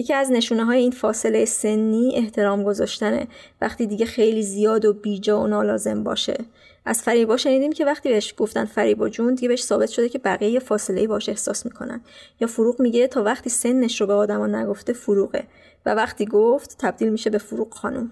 [0.00, 3.26] یکی از نشونه های این فاصله سنی احترام گذاشتنه.
[3.60, 6.44] وقتی دیگه خیلی زیاد و بیجا و نالازم باشه.
[6.84, 10.50] از فریبا شنیدیم که وقتی بهش گفتن فریبا جون دیگه بهش ثابت شده که بقیه
[10.50, 12.00] یه فاصله باش احساس می‌کنن.
[12.40, 15.44] یا فروغ میگه تا وقتی سنش رو به آدما نگفته فروغه.
[15.86, 18.10] و وقتی گفت تبدیل میشه به فروغ خانم.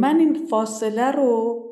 [0.00, 1.62] من این فاصله رو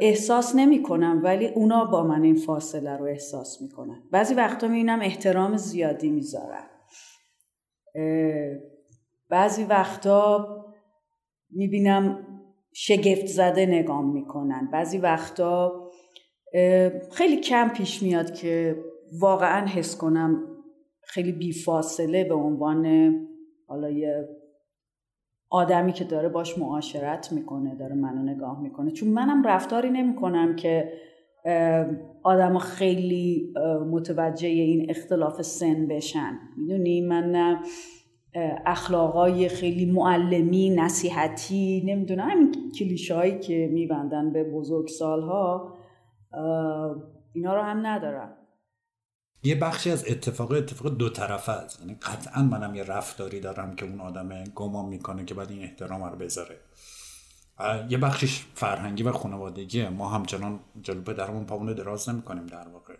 [0.00, 4.02] احساس نمی کنم ولی اونا با من این فاصله رو احساس می‌کنن.
[4.12, 6.64] بعضی وقتا می‌بینم احترام زیادی می‌ذارن.
[9.28, 10.46] بعضی وقتا
[11.50, 12.26] می‌بینم
[12.72, 14.68] شگفت زده نگام می‌کنن.
[14.72, 15.90] بعضی وقتا
[17.12, 18.84] خیلی کم پیش میاد که
[19.20, 20.44] واقعا حس کنم
[21.02, 23.12] خیلی بیفاصله به عنوان
[23.66, 24.28] حالا یه
[25.50, 28.90] آدمی که داره باش معاشرت می‌کنه داره منو نگاه می‌کنه.
[28.90, 30.92] چون منم رفتاری نمی‌کنم که
[32.22, 33.54] آدم خیلی
[33.90, 36.38] متوجه این اختلاف سن بشن.
[36.56, 37.56] می‌دونی؟ من
[38.66, 45.74] اخلاقای خیلی معلمی نصیحتی نمی‌دونم همین کلیشه هایی که میبندن به بزرگ سالها
[47.32, 48.34] اینا رو هم ندارم.
[49.44, 51.80] یه بخشی از اتفاق اتفاق دو طرفه است.
[51.80, 56.04] یعنی قطعا منم یه رفتاری دارم که اون آدم گمان می‌کنه که باید این احترام
[56.04, 56.56] رو بذاره.
[57.88, 59.88] یه بخشش فرهنگی و خانوادگیه.
[59.88, 62.94] ما همچنان جلو پدرمون پامون دراز نمی‌کنیم در واقع.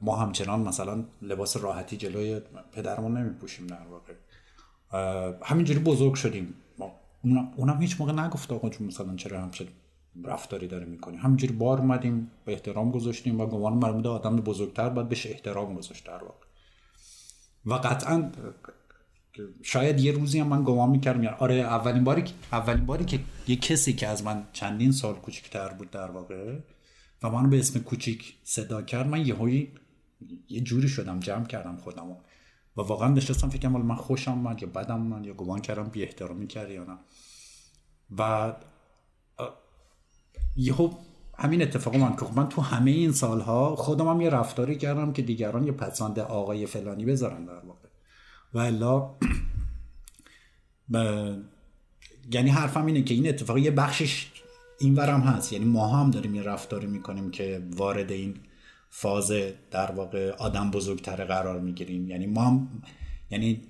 [0.00, 2.40] ما همچنان مثلا لباس راحتی جلوی
[2.72, 4.14] پدرمون نمیپوشیم در واقع.
[5.42, 6.54] همینجوری بزرگ شدیم.
[6.78, 6.92] ما
[7.56, 9.68] اونم هیچ موقع نگفت آقا چون مثلا چرا همچه
[10.24, 15.08] رفتاری داره می‌کنیم همینجوری بار اومدیم به احترام گذاشتیم و گمان مرموده آدم بزرگتر باید
[15.08, 16.44] بهش احترام گذاشت در واقع.
[17.66, 18.30] و قطعا
[19.62, 21.22] شاید یه روزی هم من گمان می‌کردم.
[21.22, 25.68] یعنی آره اولین باری اولین باری که یه کسی که از من چندین سال کوچکتر
[25.68, 26.58] بود در واقع
[27.22, 29.68] و منو به اسم کوچیک صدا کرد من یه
[30.48, 32.16] یه جوری شدم جمع کردم خودم و
[32.76, 36.70] واقعا نشستم فکرم من خوشم من یا بدم من یا گمان کردم بی احترامی کرد
[36.70, 36.98] یا نه.
[38.18, 38.54] و
[40.56, 40.90] یهو
[41.38, 45.12] همین اتفاق من که خب من تو همه این سالها خودم هم یه رفتاری کردم
[45.12, 47.83] که دیگران یه پسند آقای فلانی بذارن در واقع.
[48.54, 49.10] و الا
[52.32, 54.26] یعنی حرفم اینه که این اتفاق یه بخشش
[54.80, 55.52] این ورم هست.
[55.52, 58.34] یعنی ما هم داریم یه رفتاری می‌کنیم که وارد این
[58.90, 59.32] فاز
[59.70, 62.08] در واقع آدم بزرگتر قرار می‌گیریم.
[62.08, 62.68] یعنی ما هم
[63.30, 63.60] یعنی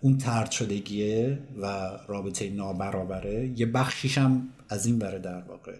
[0.00, 5.76] اون ترد شدگیه و رابطه نابرابره یه بخشیش هم از این بره در واقع.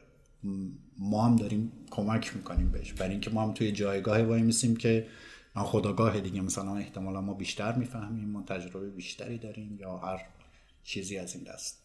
[0.98, 2.92] ما هم داریم کمک می‌کنیم بهش.
[2.92, 5.06] برای اینکه ما هم توی جایگاه وای میسیم که
[5.62, 6.40] خداگاه دیگه.
[6.40, 10.26] مثلا احتمالا ما بیشتر می‌فهمیم ما تجربه بیشتری داریم یا هر
[10.84, 11.80] چیزی از این دست.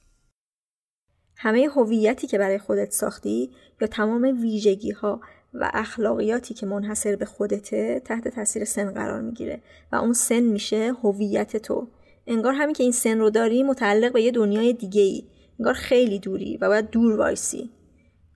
[1.35, 3.49] همه هویتی که برای خودت ساختی
[3.81, 5.21] یا تمام ویژگی ها
[5.53, 9.61] و اخلاقیاتی که منحصر به خودته تحت تاثیر سن قرار می‌گیره
[9.91, 11.87] و اون سن میشه هویت تو.
[12.27, 15.23] انگار همین که این سن رو داری متعلق به یه دنیای دیگه ای
[15.59, 17.69] انگار خیلی دوری و باید دور وایسی.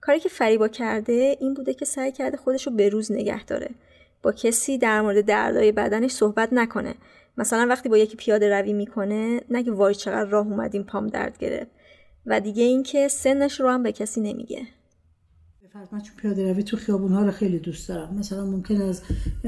[0.00, 3.70] کاری که فریبا کرده این بوده که سعی کرده خودش رو بروز نگه داره.
[4.24, 6.94] با کسی در مورد دردای بدنش صحبت نکنه.
[7.36, 11.70] مثلا وقتی با یکی پیاده روی می‌کنه نگه وای چقدر راه اومدیم پام درد گرفت.
[12.26, 14.66] و دیگه اینکه سنش رو هم به کسی نمیگه.
[15.74, 18.14] من چون پیاده روی تو خیابون ها رو خیلی دوست دارم.
[18.18, 19.02] مثلا ممکن از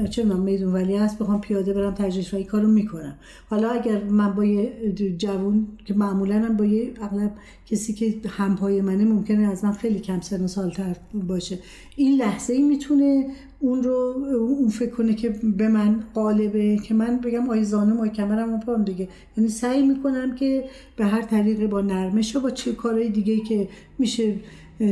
[0.09, 3.15] چه من میدون ولی هست بخوام پیاده برم تجریش و کارو می‌کنم.
[3.49, 7.31] حالا اگر من با یه جوون که معمولا هم با یه اغلب
[7.65, 11.59] کسی که همپای منه ممکنه از من خیلی کم سن و سالتر باشه.
[11.95, 13.25] این لحظه ای می‌تونه
[13.59, 14.25] اون رو
[14.59, 18.57] اون فکر کنه که به من قالبه که من بگم آی زانو آی کمرم و
[18.57, 19.07] پام دیگه.
[19.37, 20.63] یعنی سعی می‌کنم که
[20.95, 23.69] به هر طریقی با نرمش و با چه کارهای دیگه که
[23.99, 24.35] میشه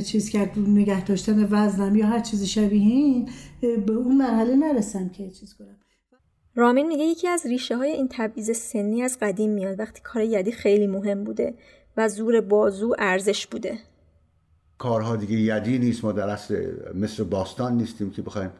[0.05, 3.29] چیز کرد نگه داشتن وزنم یا هر چیز شبیه این
[3.61, 5.77] به اون مرحله نرسم که چیز کنم.
[6.55, 10.51] رامین میگه یکی از ریشه های این تبعیض سنی از قدیم میاد وقتی کار یدی
[10.51, 11.53] خیلی مهم بوده
[11.97, 13.77] و زور بازو ارزش بوده.
[14.77, 18.51] کارها دیگه یدی نیست ما در اصل مثل باستان نیستیم که بخوایم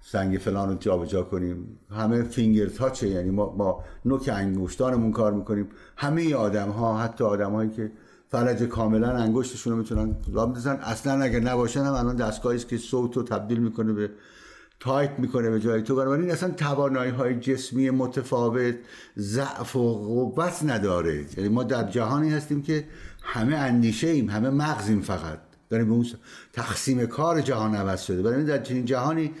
[0.00, 1.78] سنگ فلان رو جابجا کنیم.
[1.90, 5.68] همه finger touch ه یعنی ما با نوک انگشتانمون کار می‌کنیم.
[5.96, 7.92] همه آدم ها حتی آدم هایی که
[8.28, 13.16] فلج کاملا انگشتشون رو می‌تونن راه بندازن اصلا اگر نباشن هم الان دستگاهی که صوت
[13.16, 14.10] رو تبدیل می‌کنه به
[14.80, 15.96] تایپ می‌کنه به جای تو.
[15.96, 18.74] بنابراین اصلا توانایی های جسمی متفاوت
[19.18, 21.24] ضعف و قوت نداره.
[21.36, 22.84] یعنی ما در جهانی هستیم که
[23.22, 25.38] همه اندیشه ایم همه مغزیم فقط.
[25.68, 26.06] داریم به اون
[26.52, 28.22] تقسیم کار جهان عوض شده.
[28.22, 29.32] برای در چنین جهانی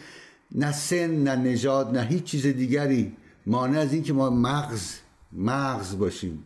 [0.52, 3.16] نه سن نه نژاد نه هیچ چیز دیگری
[3.46, 4.94] مانع از این که ما مغز
[5.32, 6.44] مغز باشیم.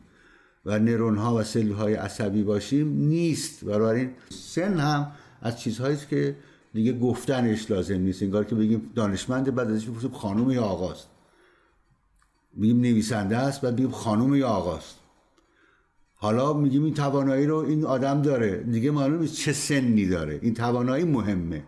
[0.64, 3.64] و نرون ها و سلول های عصبی باشیم نیست.
[3.68, 6.36] این سن هم از چیزهایی که
[6.74, 8.22] دیگه گفتنش لازم نیست.
[8.22, 11.08] انگار که بگیم دانشمند بعد ازش بپرسیم خانم یا آقاست.
[12.54, 14.96] میگیم نویسنده است و بگیم خانم یا آقاست.
[16.14, 18.56] حالا میگیم این توانایی رو این آدم داره.
[18.56, 20.38] دیگه معلوم نیست چه سنی داره.
[20.42, 21.64] این توانایی مهمه.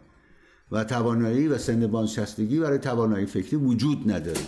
[0.72, 4.40] و توانایی و سن بازنشستگی برای توانایی فکری وجود نداره.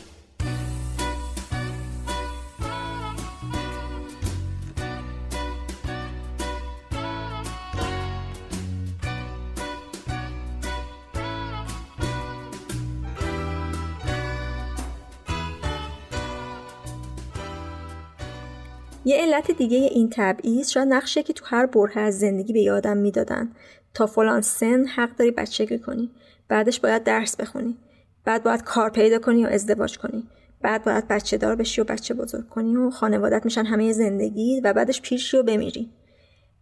[19.05, 22.97] یه علت دیگه این تبعیض شاید نقشه که تو هر بره از زندگی به یادم
[22.97, 23.53] می‌دادن.
[23.95, 26.11] تا فلان سن حق داری بچگی کنی.
[26.49, 27.77] بعدش باید درس بخونی.
[28.25, 30.29] بعد باید کار پیدا کنی یا ازدواج کنی.
[30.63, 34.73] بعد باید بچه دار بشی و بچه بزرگ کنی و خانوادت میشن همه زندگی و
[34.73, 35.91] بعدش پیرشی و بمیری.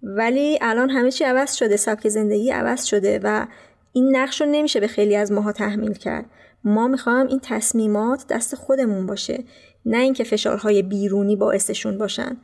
[0.02, 1.76] ولی الان همه چی عوض شده.
[1.76, 3.46] سبک زندگی عوض شده و
[3.92, 6.24] این نقش رو نمیشه به خیلی از ماها تحمیل کرد.
[6.64, 9.44] ما می‌خوایم این تصمیمات دست خودمون باشه.
[9.86, 12.36] نه اینکه فشارهای بیرونی باعثشون باشن.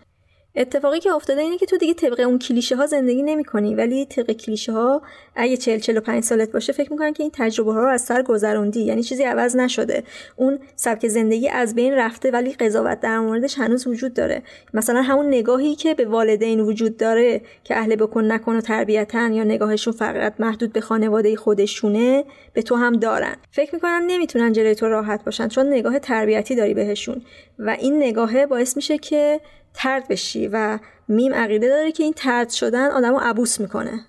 [0.57, 4.07] اتفاقی که افتاده اینه که تو دیگه طبق اون کلیشه ها زندگی نمی کنی ولی
[4.07, 5.03] طبق کلیشه ها
[5.37, 8.81] اگه 40 45 سالت باشه فکر می‌کنن که این تجربه ها رو از سر گذروندی.
[8.81, 10.03] یعنی چیزی عوض نشده.
[10.37, 14.43] اون سبک زندگی از بین رفته ولی قضاوت در موردش هنوز وجود داره.
[14.75, 19.45] مثلا همون نگاهی که به والدین وجود داره که اهل بکن نکن و تربیتن یا
[19.45, 23.37] نگاهشون فقط محدود به خانواده خودشونه به تو هم دارن.
[23.51, 27.23] فکر می‌کنن نمی‌تونن جلوی تو راحت باشن چون نگاه تربیتی داری بهشون.
[27.59, 29.41] و این نگاهه باعث میشه که
[29.79, 34.05] ترد بشی و میم عقیده داره که این ترد شدن آدم رو عبوس می‌کنه.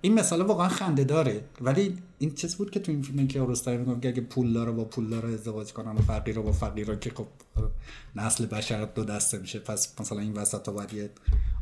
[0.00, 1.44] این مثال واقعا خنده داره.
[1.60, 4.20] ولی این چیز بود که تو این فیلم که اورستای میگم که اگه
[4.72, 7.26] با پول داره ازدواج کنن و فقیر با فقیر که خب
[8.16, 9.58] نسل بشر دو دسته میشه.
[9.58, 11.10] پس مثلا این وسط ها باید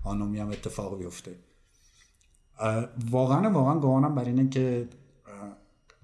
[0.05, 1.34] آنومی هم اتفاق بیفته.
[3.11, 4.88] واقعا واقعا گوانم بر اینه که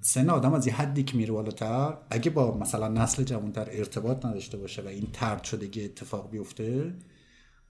[0.00, 4.56] سن آدم از یه حدی که میره بالاتر اگه با مثلا نسل جوانتر ارتباط نداشته
[4.56, 6.94] باشه و این ترد شدگی اتفاق بیفته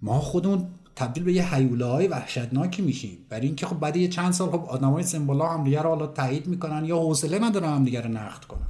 [0.03, 3.19] ما خودمون تبدیل به یه حیوله های وحشتناکی میشیم.
[3.29, 6.47] برای اینکه خب بعد یه چند سال خب آدمای سمبولا هم دیگه رو حالا تایید
[6.47, 8.69] می‌کنن یا حوصله ندارن هم دیگه رو نقد کنن.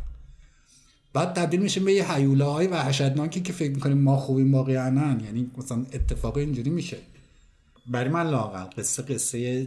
[1.12, 5.50] بعد تبدیل میشیم به یه حیوله های وحشتناکی که فکر می‌کنیم ما خوبیم واقعا یعنی
[5.59, 6.96] مثلا اتفاق اینجوری میشه.
[7.86, 9.66] برای من لاقل قصه قصه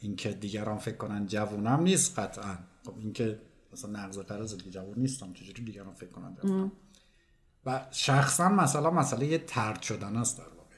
[0.00, 2.58] اینکه دیگران فکر کنن جوونم نیست قطعا.
[2.88, 3.40] خب این که
[3.72, 6.36] مثلا نقض از دیگه جوان نیستم چجوری دیگران فکر کنن
[7.66, 10.76] و شخصا مثلا مسئله یه ترد شدن است در واقع.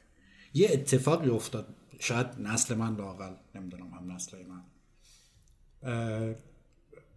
[0.54, 4.64] یه اتفاقی افتاد شاید نسل من لاقل نمی‌دونم هم نسل من.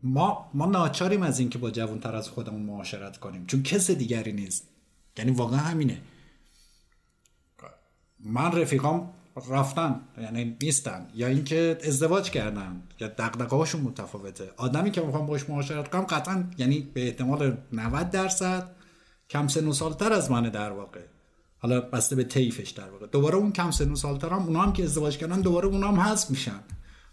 [0.04, 4.70] ما ما ناچاریم از اینکه با جوانتر از خودمون معاشرت کنیم چون کس دیگری نیست.
[5.18, 6.02] یعنی واقعا همینه.
[8.20, 9.14] من رفیقام
[9.50, 11.08] رفتن یعنی نیستن.
[11.16, 14.52] یا اینکه ازدواج کردن یا دغدغه هاشون متفاوته.
[14.58, 18.70] آدمی که می‌خوام باش معاشرت کنم قطعا یعنی به احتمال 90 درصد
[19.30, 21.02] کم سن و سالتر از منه در واقع.
[21.58, 23.08] حالا بسته به طیفش در واقع.
[23.08, 26.00] دوباره اون کم سن و سالتر هم اونا هم که ازدواج کردن دوباره اونا هم
[26.00, 26.60] حذف میشن.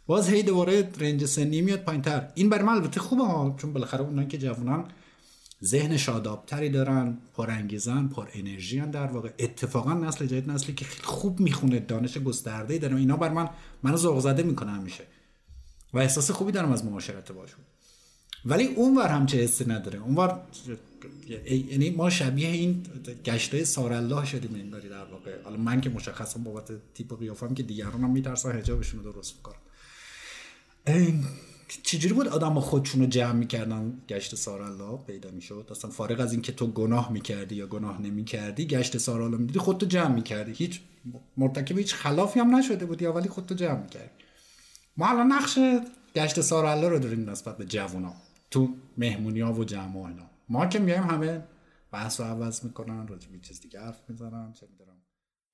[0.07, 2.29] باز هی دوباره رنج سنی میاد پایینتر.
[2.35, 4.85] این برای من البته خوبه ها چون بالاخره اونایی که جوانن
[5.65, 9.31] ذهن شادابتری دارن پر انگیزن پر انرژی در واقع.
[9.39, 13.49] اتفاقا نسل جدید نسلی که خیلی خوب می‌خونه دانش گسترده دارم اینا بر من
[13.83, 15.05] منو ذوق زده می‌کنه همیشه.
[15.93, 17.61] و احساس خوبی دارم از معاشرت باشون.
[18.45, 19.99] ولی اونور هم چه حسی نداره.
[19.99, 20.41] اونور
[21.71, 22.83] یعنی ما شبیه این
[23.25, 25.43] گشته سارالله شدیم انگاری در واقع.
[25.43, 29.57] حالا من که مشخصا بابت تیپ قیافم که دیگران هم میترسن حجابشون رو درست می‌کنم
[31.83, 35.69] چجوری بود آدم با خودشون رو جمع می‌کردن؟ گشت سارالله پیدا می‌شد.
[35.71, 40.15] اصلا فارغ از اینکه تو گناه می‌کردی یا گناه نمی‌کردی گشت سارالله می‌دیدی خودتو جمع
[40.15, 40.53] می‌کردی.
[40.53, 40.81] هیچ
[41.37, 44.11] مرتکب هیچ خلافی هم نشده بودی ولی خودتو جمع می‌کردی.
[44.97, 45.59] ما الان نقش
[46.15, 48.13] گشت سارالله رو داریم نسبت به جوونا.
[48.51, 50.31] تو مهمونی ها و جمع و اینا.
[50.49, 51.45] ما که میایم همه
[51.93, 54.67] بحث رو عوض می‌کنن راجع به چیز دیگه حرف می‌زنن چه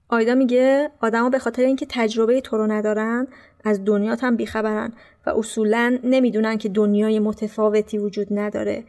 [0.08, 3.26] آیدا میگه آدما به خاطر اینکه تجربه تو رو ندارن
[3.64, 4.92] از دنیا هم بیخبرن
[5.26, 8.84] و اصولا نمی‌دونن که دنیای متفاوتی وجود نداره.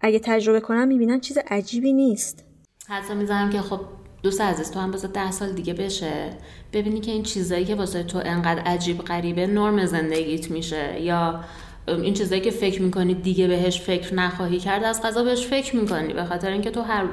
[0.00, 2.44] اگه تجربه کنن می‌بینن چیز عجیبی نیست.
[2.88, 3.80] حتی می‌زنم که خب
[4.22, 6.30] دوست عزیز تو هم بذار ده سال دیگه بشه.
[6.72, 11.00] ببینی که این چیزایی که واسه تو انقدر عجیب غریبه نرم زندگیت میشه.
[11.00, 11.40] یا
[11.88, 16.12] این چیزایی که فکر می‌کنی دیگه بهش فکر نخواهی کرد از غذا بهش فکر می‌کنی.
[16.12, 17.04] به خاطر اینکه تو هر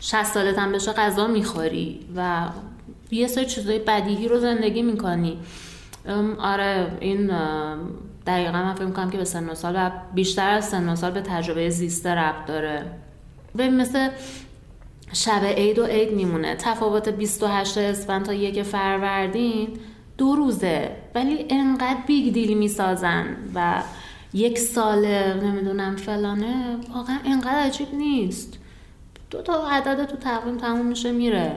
[0.00, 2.48] 60 سالت هم بشه غذا می‌خوری و
[3.10, 5.38] یه سری چیزای بدیهی رو زندگی می‌کنی.
[6.38, 7.30] آره این
[8.26, 11.10] دقیقا من فکر می‌کنم که به سن و سال و بیشتر از سن و سال
[11.10, 12.86] به تجربه زیسته ربط داره.
[13.54, 14.08] به مثل
[15.12, 16.54] شب عید و عید میمونه.
[16.54, 19.68] تفاوت 28 اسفند تا یک فروردین
[20.18, 20.90] دو روزه.
[21.14, 23.82] ولی انقدر بیگ دیل می‌سازن و
[24.34, 28.58] یک سال نمی‌دونم فلانه واقعا انقدر عجیب نیست.
[29.30, 31.52] دو تا عدد تو تقویم تموم میشه میره.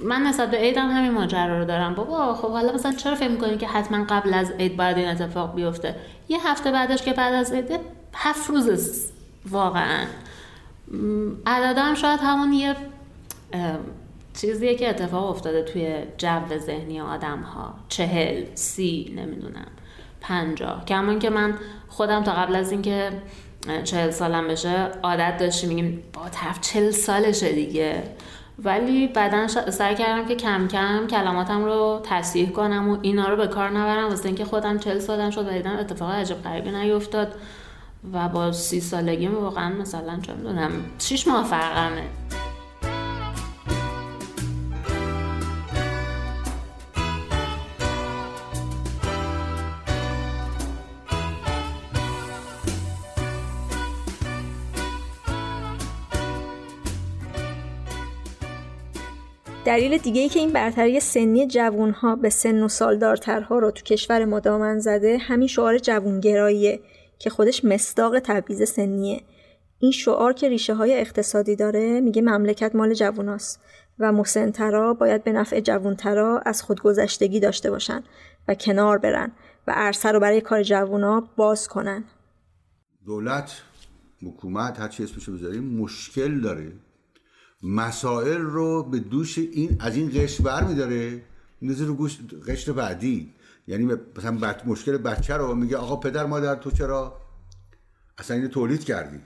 [0.00, 1.94] من نسبت به عید هم همین ماجرا رو دارم.
[1.94, 5.54] بابا خب حالا مثلا چرا فکر می‌کنی که حتما قبل از عید باید این اتفاق
[5.54, 5.96] بیفته؟
[6.28, 7.80] یه هفته بعدش که بعد از عید
[8.14, 9.10] هفت روز
[9.50, 10.06] واقعا.
[11.46, 12.76] عدد هم شاید همون یه
[14.40, 19.66] چیزیه که اتفاق افتاده توی جو ذهنی آدم ها چهل سی نمی‌دونم
[20.20, 20.84] پنجاه.
[20.84, 21.54] کمان که من
[21.88, 23.10] خودم تا قبل از اینکه
[23.84, 28.02] چهل سالم بشه عادت داشتی میگیم با طرف چهل سالشه دیگه.
[28.64, 33.46] ولی بعدا سعی کردم که کم کم کلماتم رو تصحیح کنم و اینا رو به
[33.46, 34.08] کار نبرم.
[34.08, 37.34] واسه اینکه خودم چل سالم شد و دیدم اتفاق عجب غریبی نیفتاد
[38.12, 42.02] و با سی سالگی واقعا مثلا چه می‌دونم شیش ماه فرقمه
[59.70, 64.24] دلیل دیگه ای که این برتری سنی جوانها به سن و سالدارترها رو تو کشور
[64.24, 66.80] ما دامن زده همین شعار جوونگراییه
[67.18, 69.20] که خودش مصداق تبعیض سنیه.
[69.78, 73.60] این شعار که ریشه های اقتصادی داره میگه مملکت مال جووناست
[73.98, 78.02] و مسنترا باید به نفع جوونترا از خودگذشتگی داشته باشن
[78.48, 79.32] و کنار برن
[79.66, 82.04] و عرصه رو برای کار جوونا باز کنن.
[83.06, 83.62] دولت
[84.22, 86.72] حکومت هر چی اسمشو بذاریم مشکل داره.
[87.62, 91.22] مسائل رو به دوش این از این قشر بر میداره
[91.60, 93.34] می‌ذاره رو گوش قشر بعدی.
[93.66, 93.84] یعنی
[94.16, 94.56] مثلا بچ...
[94.66, 97.20] مشکل بچه رو میگه آقا پدر مادر تو چرا؟
[98.18, 99.20] اصلا اینو تولید کردی.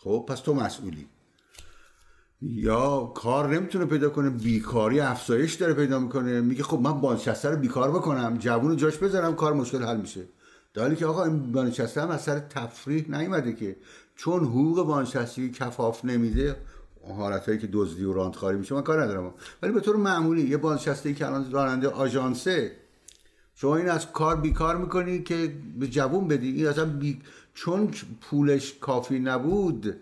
[0.00, 1.06] خب پس تو مسئولی.
[2.42, 6.40] یا کار نمی‌تونه پیدا کنه بیکاری افزایش داره پیدا می‌کنه.
[6.40, 10.24] میگه خب من بانشسته رو بیکار بکنم جوون جاش بذارم کار مشکل حل میشه.
[10.74, 13.76] در که آقا این بانشسته هم از سر تفریح نیومده که.
[14.16, 16.56] چون حقوق بانشستگی کفاف نمیده
[17.14, 19.34] هایی که دزدی و راندخاری میشه من کار ندارم.
[19.62, 22.72] ولی به طور معمولی یه بازنشسته که الان راننده آژانسه
[23.54, 26.52] شما این از کار بیکار می‌کنی که به جوون بدی.
[26.52, 27.20] این اصلا بی...
[27.54, 27.90] چون
[28.20, 29.96] پولش کافی نبود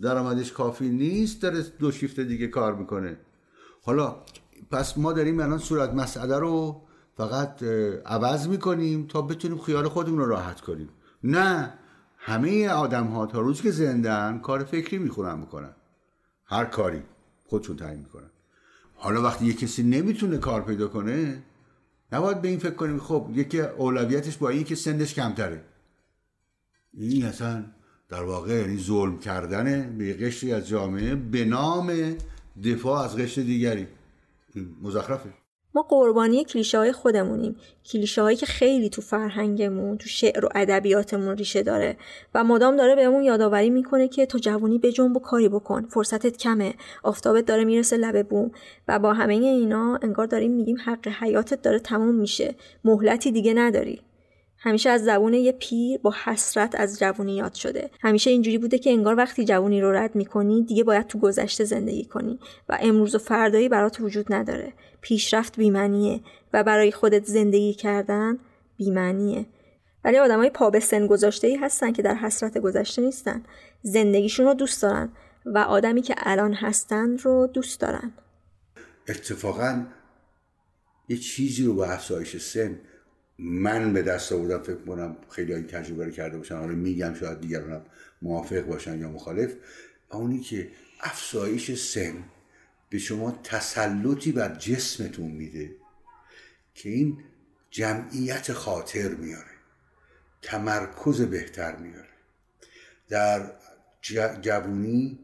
[0.00, 3.16] درآمدش کافی نیست داره دو شیفت دیگه کار می‌کنه.
[3.82, 4.16] حالا
[4.70, 6.82] پس ما داریم الان صورت مسئله رو
[7.16, 7.62] فقط
[8.06, 10.88] عوض می‌کنیم تا بتونیم خیال خودمون رو راحت کنیم.
[11.24, 11.72] نه
[12.18, 15.70] همه آدم ها تا روز که زندن کار فکری می‌خورن می‌کنن.
[16.48, 17.02] هر کاری
[17.46, 18.30] خودشون تعیین می‌کنن.
[18.94, 21.42] حالا وقتی یه کسی نمی‌تونه کار پیدا کنه
[22.12, 25.64] نباید به این فکر کنیم خب یکی اولویتش با این که سنش کمتره.
[26.94, 27.64] این اصلا
[28.08, 32.16] در واقع یعنی ظلم کردن به قشری از جامعه به نام
[32.64, 33.86] دفاع از قشر دیگری.
[34.82, 35.34] مزخرفه.
[35.78, 37.56] ما قربانی کلیشه های خودمونیم.
[37.84, 41.96] کلیشه هایی که خیلی تو فرهنگمون تو شعر و ادبیاتمون ریشه داره
[42.34, 45.82] و مدام داره بهمون یادآوری می‌کنه که تو جوونی به جنب و کاری بکن.
[45.82, 46.74] فرصتت کمه.
[47.02, 48.50] آفتابت داره می‌رسه لب بوم.
[48.88, 52.54] و با همه اینا انگار داریم میگیم حق حیاتت داره تموم میشه.
[52.84, 54.00] مهلتی دیگه نداری.
[54.60, 57.90] همیشه از زبون یه پیر با حسرت از جوونی یاد شده.
[58.00, 62.04] همیشه اینجوری بوده که انگار وقتی جوونی رو رد می‌کنی دیگه باید تو گذشته زندگی
[62.04, 62.38] کنی
[62.68, 64.72] و امروز و فردایی برات وجود نداره.
[65.00, 66.20] پیشرفت بیمنیه
[66.52, 68.38] و برای خودت زندگی کردن
[68.76, 69.46] بیمنیه
[70.04, 73.42] ولی آدمای پا به سن گذاشته ای هستن که در حسرت گذشته نیستن.
[73.82, 75.12] زندگیشون رو دوست دارن
[75.46, 78.12] و آدمی که الان هستن رو دوست دارن.
[79.08, 79.86] اتفاقا
[81.08, 82.80] یه چیزی رو با افزایش سن
[83.38, 86.56] من به دست آوردم فکر کنم خیلی این تجربه رو کرده باشن.
[86.56, 87.86] حالا میگم شاید دیگران
[88.22, 89.54] موافق باشن یا مخالف.
[90.10, 90.70] اونی که
[91.00, 92.24] افزایش سن
[92.90, 95.70] به شما تسلطی بر جسمتون میده
[96.74, 97.18] که این
[97.70, 99.50] جمعیت خاطر میاره
[100.42, 102.08] تمرکز بهتر میاره.
[103.08, 103.52] در
[104.42, 105.18] جوونی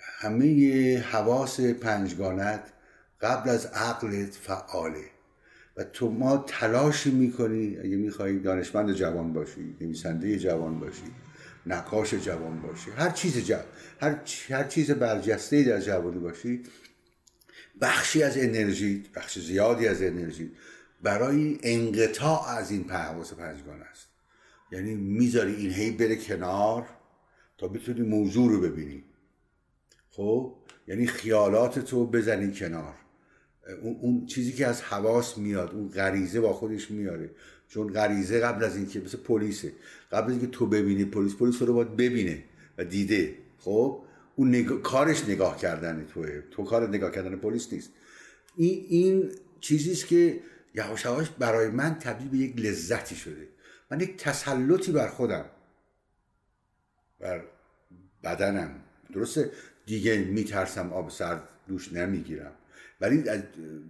[0.00, 2.72] همه حواس پنجگانت
[3.20, 5.13] قبل از عقلت فعاله.
[5.76, 11.02] و تو ما تلاشی می‌کنی اگه میخوایی دانشمند جوان باشی نویسنده جوان باشی
[11.66, 13.56] نقاش جوان باشی هر چیز جو...
[14.00, 16.62] هر, هر چیز برجسته در جوانی باشی
[17.80, 20.52] بخشی از انرژی بخش زیادی از انرژی
[21.02, 24.08] برای انقطاع از این حواس پنجگان است.
[24.72, 26.86] یعنی می‌ذاری این هی بره کنار
[27.58, 29.04] تا بتونی موضوع رو ببینی.
[30.10, 30.54] خب؟
[30.88, 32.94] یعنی خیالات تو بزنی کنار.
[33.82, 37.30] اون, چیزی که از حواس میاد اون غریزه با خودش میاره.
[37.68, 39.72] چون غریزه قبل از اینکه مثل پلیسه.
[40.12, 42.44] قبل از اینکه تو ببینی پلیس پلیس رو باید ببینه
[42.78, 43.34] و دیده.
[43.58, 44.02] خب؟
[44.36, 46.42] اون کارش نگاه کردن توه.
[46.50, 47.90] تو کار نگاه کردن پلیس نیست.
[48.56, 50.40] این این چیزی است که
[50.74, 53.48] یواش یواش برای من تبدیل به یک لذتی شده.
[53.90, 55.44] من یک تسلطی بر خودم.
[57.20, 57.44] بر
[58.24, 58.70] بدنم.
[59.12, 59.50] درسته؟
[59.86, 62.52] دیگه میترسم آب سرد دوش نمی‌گیرم.
[63.00, 63.24] ولی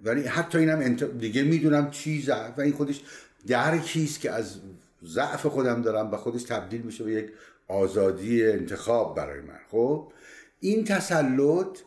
[0.05, 3.01] ولی حتی اینم دیگه می‌دونم چی و این خودش
[3.47, 4.61] درکیست که از
[5.05, 7.33] ضعف خودم دارم و خودش تبدیل میشه به یک
[7.69, 9.59] آزادی انتخاب برای من.
[9.71, 10.13] خب؟
[10.61, 11.79] این تسلط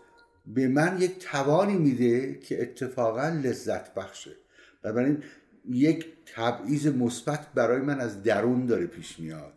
[0.47, 4.31] به من یک توانی میده که اتفاقا لذت بخشه.
[4.83, 5.23] و بنابراین
[5.69, 6.05] یک
[6.35, 9.53] تبعیض مثبت برای من از درون داره پیش میاد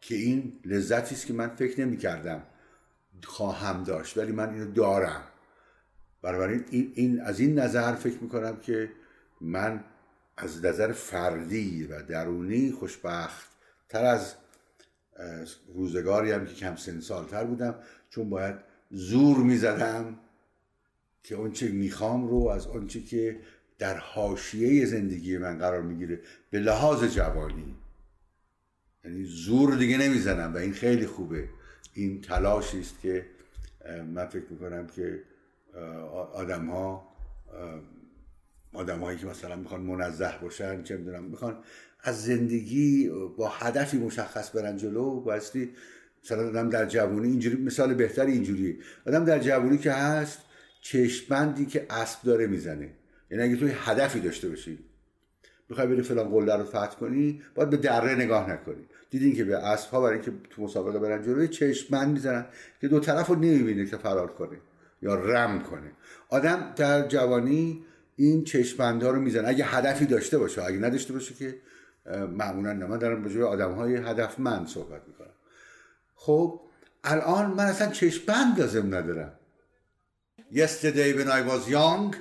[0.00, 2.42] که این لذتی است که من فکر نمی کردم
[3.24, 5.22] خواهم داشت ولی من اینو دارم.
[6.24, 8.90] بنابراین این, این از این نظر فکر می‌کنم که
[9.40, 9.84] من
[10.36, 13.50] از نظر فردی و درونی خوشبخت
[13.88, 14.34] تر از
[15.74, 17.74] روزگاری هم که کم سن سالتر بودم
[18.10, 18.54] چون باید
[18.90, 20.18] زور می‌زدم
[21.22, 23.40] که آنچه می‌خوام رو از آنچه که
[23.78, 26.20] در حاشیه زندگی من قرار می‌گیره
[26.50, 27.76] به لحاظ جوانی.
[29.04, 31.48] یعنی زور دیگه نمی‌زنم و این خیلی خوبه.
[31.94, 33.26] این تلاشی است که
[34.14, 35.22] من فکر می‌کنم که
[36.32, 37.08] آدم ها
[38.72, 41.58] آدم هایی که مثلا می‌خوان منزه باشن چه می‌دونم می‌خوان
[42.02, 45.70] از زندگی با هدفی مشخص برن جلو بایستی
[46.24, 50.38] مثلا آدم در جوانی اینجوری مثال بهتری اینجوری آدم در جوانی که هست
[50.80, 52.90] چشمندی که اسب داره می‌زنه.
[53.30, 54.78] یعنی اگه توی هدفی داشته باشی
[55.68, 58.84] می‌خوای بری فلان قله رو فتح کنی باید به دره نگاه نکنی.
[59.10, 62.46] دیدین که به اسب ها برای اینکه تو مسابقه برن جلو چشمند می‌زنن
[62.80, 64.56] که دو طرف رو نمی‌بینه که فرار کنه.
[65.04, 65.92] یا رم کنه.
[66.28, 67.84] آدم در جوانی
[68.16, 69.48] این چشمندها رو می‌زنه.
[69.48, 71.60] اگه هدفی داشته باشه اگه نداشته باشه که
[72.30, 72.86] معمولا نه.
[72.86, 75.34] من دارم به آدم های هدفمند صحبت می‌کنم.
[76.14, 76.60] خب
[77.04, 79.32] الان من اصلا چشمند لازم ندارم.
[80.52, 82.14] Yesterday when I was young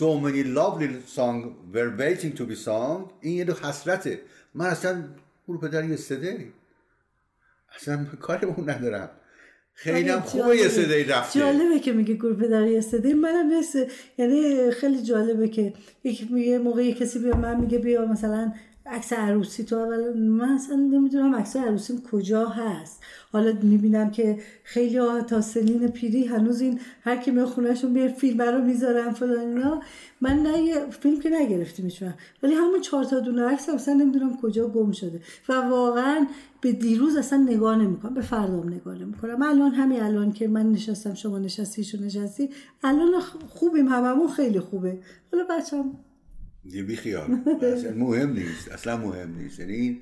[0.00, 1.44] so many lovely songs
[1.74, 3.12] were waiting to be sung.
[3.20, 4.20] این یه دو حسرته.
[4.54, 5.04] من اصلا
[5.48, 6.42] برو پدر yesterday.
[7.76, 9.10] اصلا کاری اون ندارم.
[9.74, 11.40] خیلی هم خوبه یه صدایی رفته.
[11.40, 13.86] جالبه که میگه گروه پدر یه صدایی منم مثل
[14.18, 15.72] یعنی خیلی جالبه که
[16.04, 16.32] یک
[16.64, 18.52] موقعی کسی بیا من میگه بیا مثلا
[18.86, 23.02] عکس عروسی تو اول من اصلا نمی‌دونم عکس عروسیم کجا هست.
[23.32, 28.08] حالا می‌بینم که خیلی ها تا سنین پیری هنوز این هر کی می خونهشون بیه
[28.08, 29.80] فیلم رو می‌ذارن فلان اینا.
[30.20, 32.02] من نه فیلم که نگرفتیم هیچ
[32.42, 35.20] ولی همون چهار تا دونه عکس اصلا نمی‌دونم کجا گم شده.
[35.48, 36.26] و واقعا
[36.60, 39.42] به دیروز اصلا نگاه نمی‌کنم به فردام نگاه نمی‌کنم.
[39.42, 42.50] الان همین الان که من نشستم شما نشستی شو نشستی
[42.84, 44.98] الان خوبیم هممون خیلی خوبه.
[45.32, 45.84] حالا بچم
[46.64, 47.40] یه بی خیال.
[47.62, 48.72] اصلا مهم نیست.
[48.72, 49.60] اصلا مهم نیست.
[49.60, 50.00] یعنی این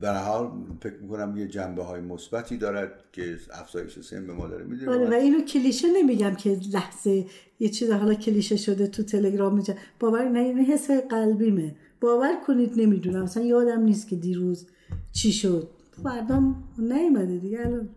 [0.00, 4.64] به حال فکر می‌کنم یه جنبه های مثبتی دارد که افزایش سن به ما داره.
[4.64, 7.26] میده آره و اینو کلیشه نمیگم که لحظه
[7.58, 11.76] یه چیز حالا کلیشه شده تو تلگرام میشه باور نه این حس قلبیمه.
[12.00, 13.22] باور کنید نمی‌دونم.
[13.22, 14.66] مثلا یادم نیست که دیروز
[15.12, 15.70] چی شد.
[16.02, 17.60] فردام نیومده دیگه.
[17.60, 17.88] الان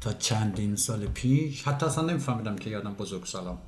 [0.00, 3.58] تا چندین سال پیش حتی اصلا نمیفهمیدم که یادم بزرگ سالم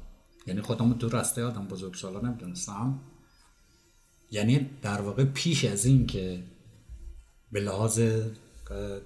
[0.47, 2.99] یعنی خودم تو رسته آدم بزرگ سالا نمی‌دونستم.
[4.31, 6.43] یعنی در واقع پیش از این که
[7.53, 8.01] به لحاظ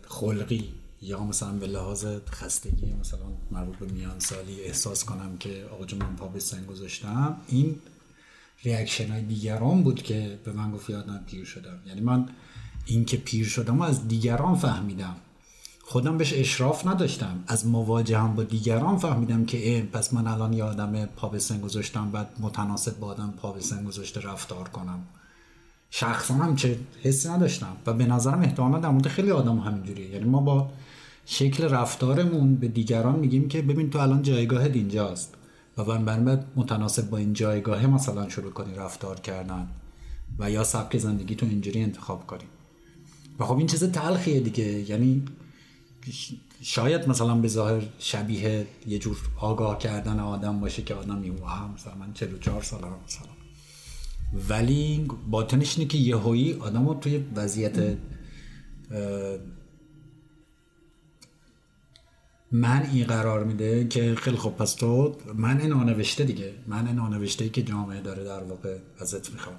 [0.09, 5.85] خلقی یا مثلا به لحاظ خستگی مثلا مربوط به میان سالی احساس کنم که آقا
[5.85, 7.80] جون من پا به سن گذاشتم این
[8.62, 11.78] reaction های دیگران بود که به من گفت یادم پیر شدم.
[11.87, 12.28] یعنی من
[12.87, 15.16] این که پیر شدم از دیگران فهمیدم.
[15.87, 17.45] خودم بهش اشراف نداشتم.
[17.47, 22.11] از مواجهم با دیگران فهمیدم که پس من الان یه آدم پا به سن گذاشتم
[22.11, 24.99] بعد متناسب با آدم پا به سن گذاشته رفتار کنم.
[25.91, 30.11] شخصا هم چه حسی نداشتم و به نظرم احتمالا در مورد خیلی آدم همینجوریه.
[30.11, 30.70] یعنی ما با
[31.26, 35.35] شکل رفتارمون به دیگران میگیم که ببین تو الان جایگاهت اینجاست.
[35.78, 39.68] و بعد متناسب با این جایگاه مثلا شروع کنی رفتار کردن
[40.39, 42.45] و یا سبک زندگی تو اینجوری انتخاب کنی.
[43.39, 44.64] و خب این چیز تلخیه دیگه.
[44.64, 45.22] یعنی
[46.63, 51.95] شاید مثلا به ظاهر شبیه یه جور آگاه کردن آدم باشه که آدم میوه مثلا
[51.95, 53.29] من 44 سالم مثلا.
[54.49, 57.97] ولی باطنش اینه که یهویی آدم توی وضعیت
[62.53, 66.55] من این قرار میده که خیلی خوب پس تو من این آنوشته دیگه.
[66.67, 69.57] من این آنوشته ای که جامعه داره در واقع ازت می‌خوام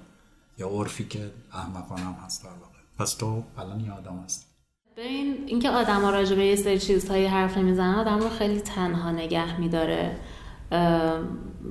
[0.58, 2.78] یا عرفی که احمقانه هم هست در واقع.
[2.98, 4.45] پس تو الان یه آدم هست
[4.96, 9.10] به این اینکه آدم راجع به یه سری چیزهایی حرف نمی‌زنن آدم رو خیلی تنها
[9.10, 10.16] نگه میداره.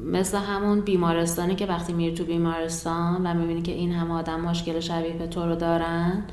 [0.05, 4.79] مثل همون بیمارستانی که وقتی میری تو بیمارستان و می‌بینی که این همه آدم مشکل
[4.79, 6.23] شبیه به تو رو دارن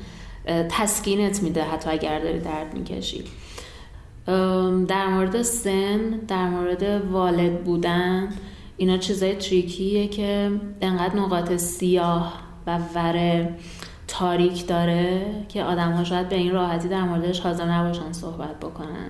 [0.69, 3.23] تسکینت میده حتی اگر داری درد می‌کشی.
[4.87, 8.29] در مورد سن در مورد والد بودن
[8.77, 12.33] اینا چیزای تریکیه که انقدر نقاط سیاه
[12.67, 13.55] و وره.
[14.19, 19.09] تاریک داره که آدم ها شاید به این راحتی در موردش حاضر نباشن صحبت بکنن.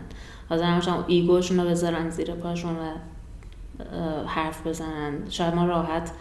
[0.49, 2.91] حاضر نباشن ایگوشون رو بذارن زیر پاشون و
[4.27, 5.13] حرف بزنن.
[5.29, 6.11] شاید ما راحت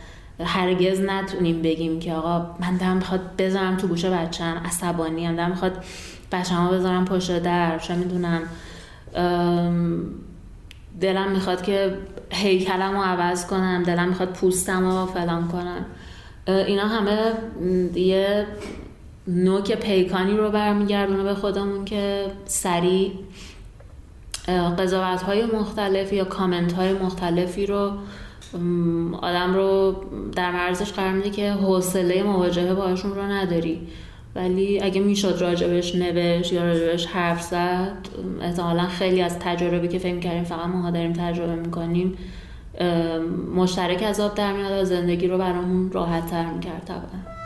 [0.41, 5.51] هرگز نتونیم بگیم که آقا من دارم می‌خواد بذارم تو گوشه بچم عصبانی هم دارم
[5.51, 5.85] می‌خواد
[6.33, 8.43] بچم بذارم پشت در چه می‌دونم.
[11.01, 11.99] دلم می‌خواد که
[12.31, 15.87] هیکلم رو عوض کنم دلم می‌خواد پوستم رو فلان کنم.
[16.47, 17.33] اینا همه
[17.95, 18.47] یه
[19.27, 23.11] نوک پیکانی رو برمیگردونه به خودمون که سریع
[24.79, 27.93] قضاوت های مختلف یا کامنت های مختلفی رو
[29.23, 29.97] آدم رو
[30.37, 33.81] در مرزش قرار میده که حوصله مواجهه باشون رو نداری.
[34.35, 38.09] ولی اگه می‌شد راجبش نوشت یا راجبش حرف زد
[38.41, 42.19] احتمالا خیلی از تجربی که فکر کردیم فقط ما داریم تجربه می‌کنیم
[43.55, 47.42] مشترک از آب در میاد و زندگی رو برامون راحت تر می‌کرد طبعا.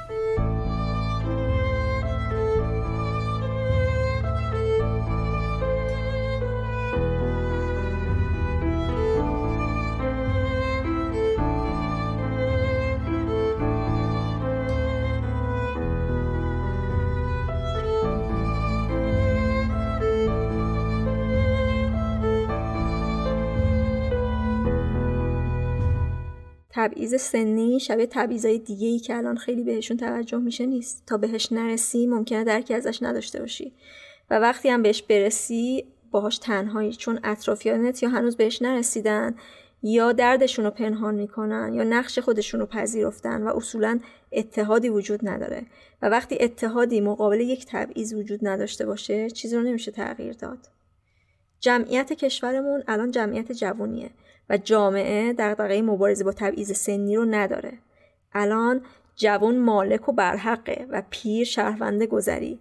[26.87, 31.03] تبعیض سنی شبیه تبعیضای دیگه ای که الان خیلی بهشون توجه میشه نیست.
[31.07, 33.73] تا بهش نرسی ممکنه درکی ازش نداشته باشی.
[34.31, 36.93] و وقتی هم بهش برسی باهاش تنهایی.
[36.93, 39.35] چون اطرافیانت یا هنوز بهش نرسیدن
[39.83, 44.01] یا دردشون رو پنهان می‌کنن یا نقش خودشون رو پذیرفتن و اصولا
[44.33, 45.63] اتحادی وجود نداره.
[46.03, 50.59] و وقتی اتحادی مقابل یک تبعیض وجود نداشته باشه چیزی رو نمیشه تغییر داد.
[51.61, 54.11] جمعیت کشورمون الان جمعیت جوونیه.
[54.51, 57.79] و جامعه دغدغه مبارزه با تبعیض سنی رو نداره.
[58.33, 58.81] الان
[59.17, 62.61] جوان مالک و برحقه و پیر شهرونده گذری.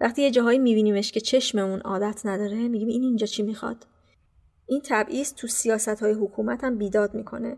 [0.00, 3.86] وقتی یه جاهایی میبینیمش که چشممون عادت نداره میگیم این اینجا چی می‌خواد؟
[4.66, 7.56] این تبعیض تو سیاست های حکومت هم بیداد می‌کنه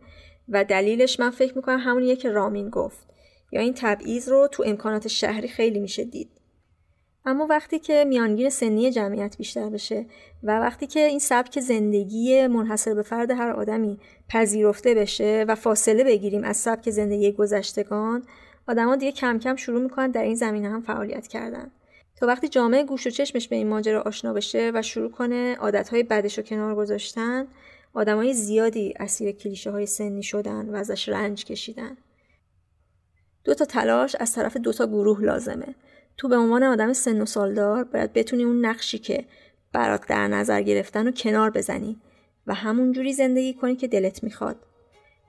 [0.49, 3.09] و دلیلش من فکر می‌کنم همونیه که رامین گفت.
[3.53, 6.38] یا این تبعیض رو تو امکانات شهری خیلی میشه دید.
[7.25, 10.07] اما وقتی که میانگین سنی جمعیت بیشتر بشه
[10.43, 13.99] و وقتی که این سبک زندگی منحصر به فرد هر آدمی
[14.29, 18.23] پذیرفته بشه و فاصله بگیریم از سبک زندگی گذشتگان
[18.69, 21.71] آدما دیگه کم کم شروع می‌کنن در این زمینه هم فعالیت کردن.
[22.17, 26.03] تا وقتی جامعه گوش و چشمش به این ماجرا آشنا بشه و شروع کنه عادتهای
[26.03, 27.47] بدش رو کنار گذاشتن
[27.95, 31.97] آدمای زیادی اسیر کلیشه های سنی شدن و ازش رنج کشیدن.
[33.45, 35.75] دو تا تلاش از طرف دو تا گروه لازمه.
[36.19, 39.25] تو به عنوان آدم سن و سالدار باید بتونی اون نقشی که
[39.73, 42.01] برات در نظر گرفتن و کنار بزنی
[42.47, 44.57] و همون جوری زندگی کنی که دلت می‌خواد.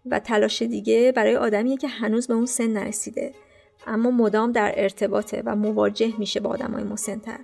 [0.05, 3.33] و تلاش دیگه برای آدمیه که هنوز به اون سن نرسیده.
[3.87, 7.39] اما مدام در ارتباطه و مواجه میشه با آدمای مسنتر.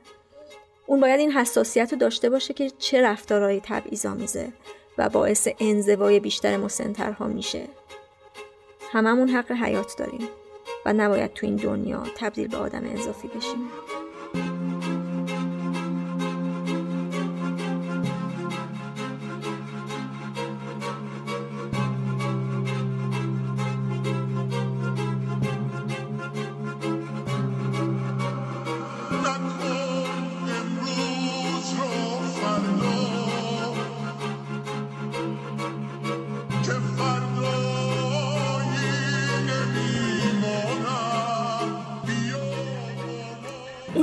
[0.88, 4.48] اون باید این حساسیت رو داشته باشه که چه رفتارهایی تبعیض‌آمیزه
[4.98, 7.62] و باعث انزوای بیشتر مسنترها میشه.
[8.92, 10.28] هممون حق حیات داریم.
[10.86, 13.70] و نباید تو این دنیا تبدیل به آدم اضافی بشیم.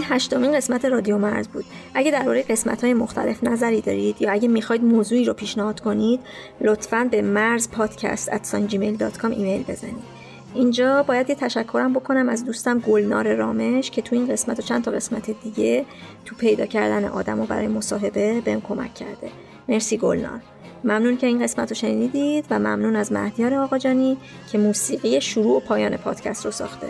[0.02, 1.64] این هشتمین قسمت رادیو مرز بود.
[1.94, 6.20] اگه درباره قسمت های مختلف نظری دارید یا اگه می‌خواید موضوعی رو پیشنهاد کنید
[6.60, 10.22] لطفا به مرز پادکست ایمیل بزنید.
[10.54, 14.84] اینجا باید یه تشکرم بکنم از دوستم گلنار رامش که تو این قسمت و چند
[14.84, 15.84] تا قسمت دیگه
[16.24, 19.30] تو پیدا کردن آدم و برای مصاحبه بهم کمک کرده.
[19.68, 20.40] مرسی گلنار.
[20.84, 24.16] ممنون که این قسمت رو شنیدید و ممنون از مهدیار آقاجانی
[24.52, 26.86] که موسیقی شروع و پایان پادکست رو ساخته.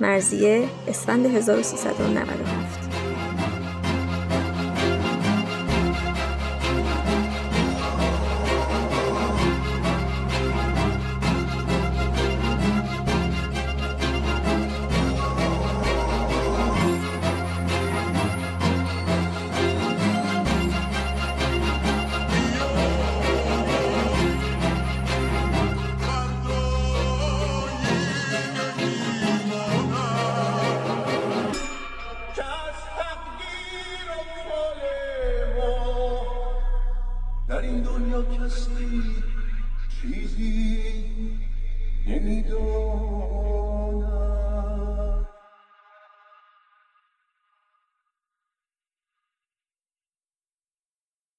[0.00, 2.81] مرزیه اسفند 1397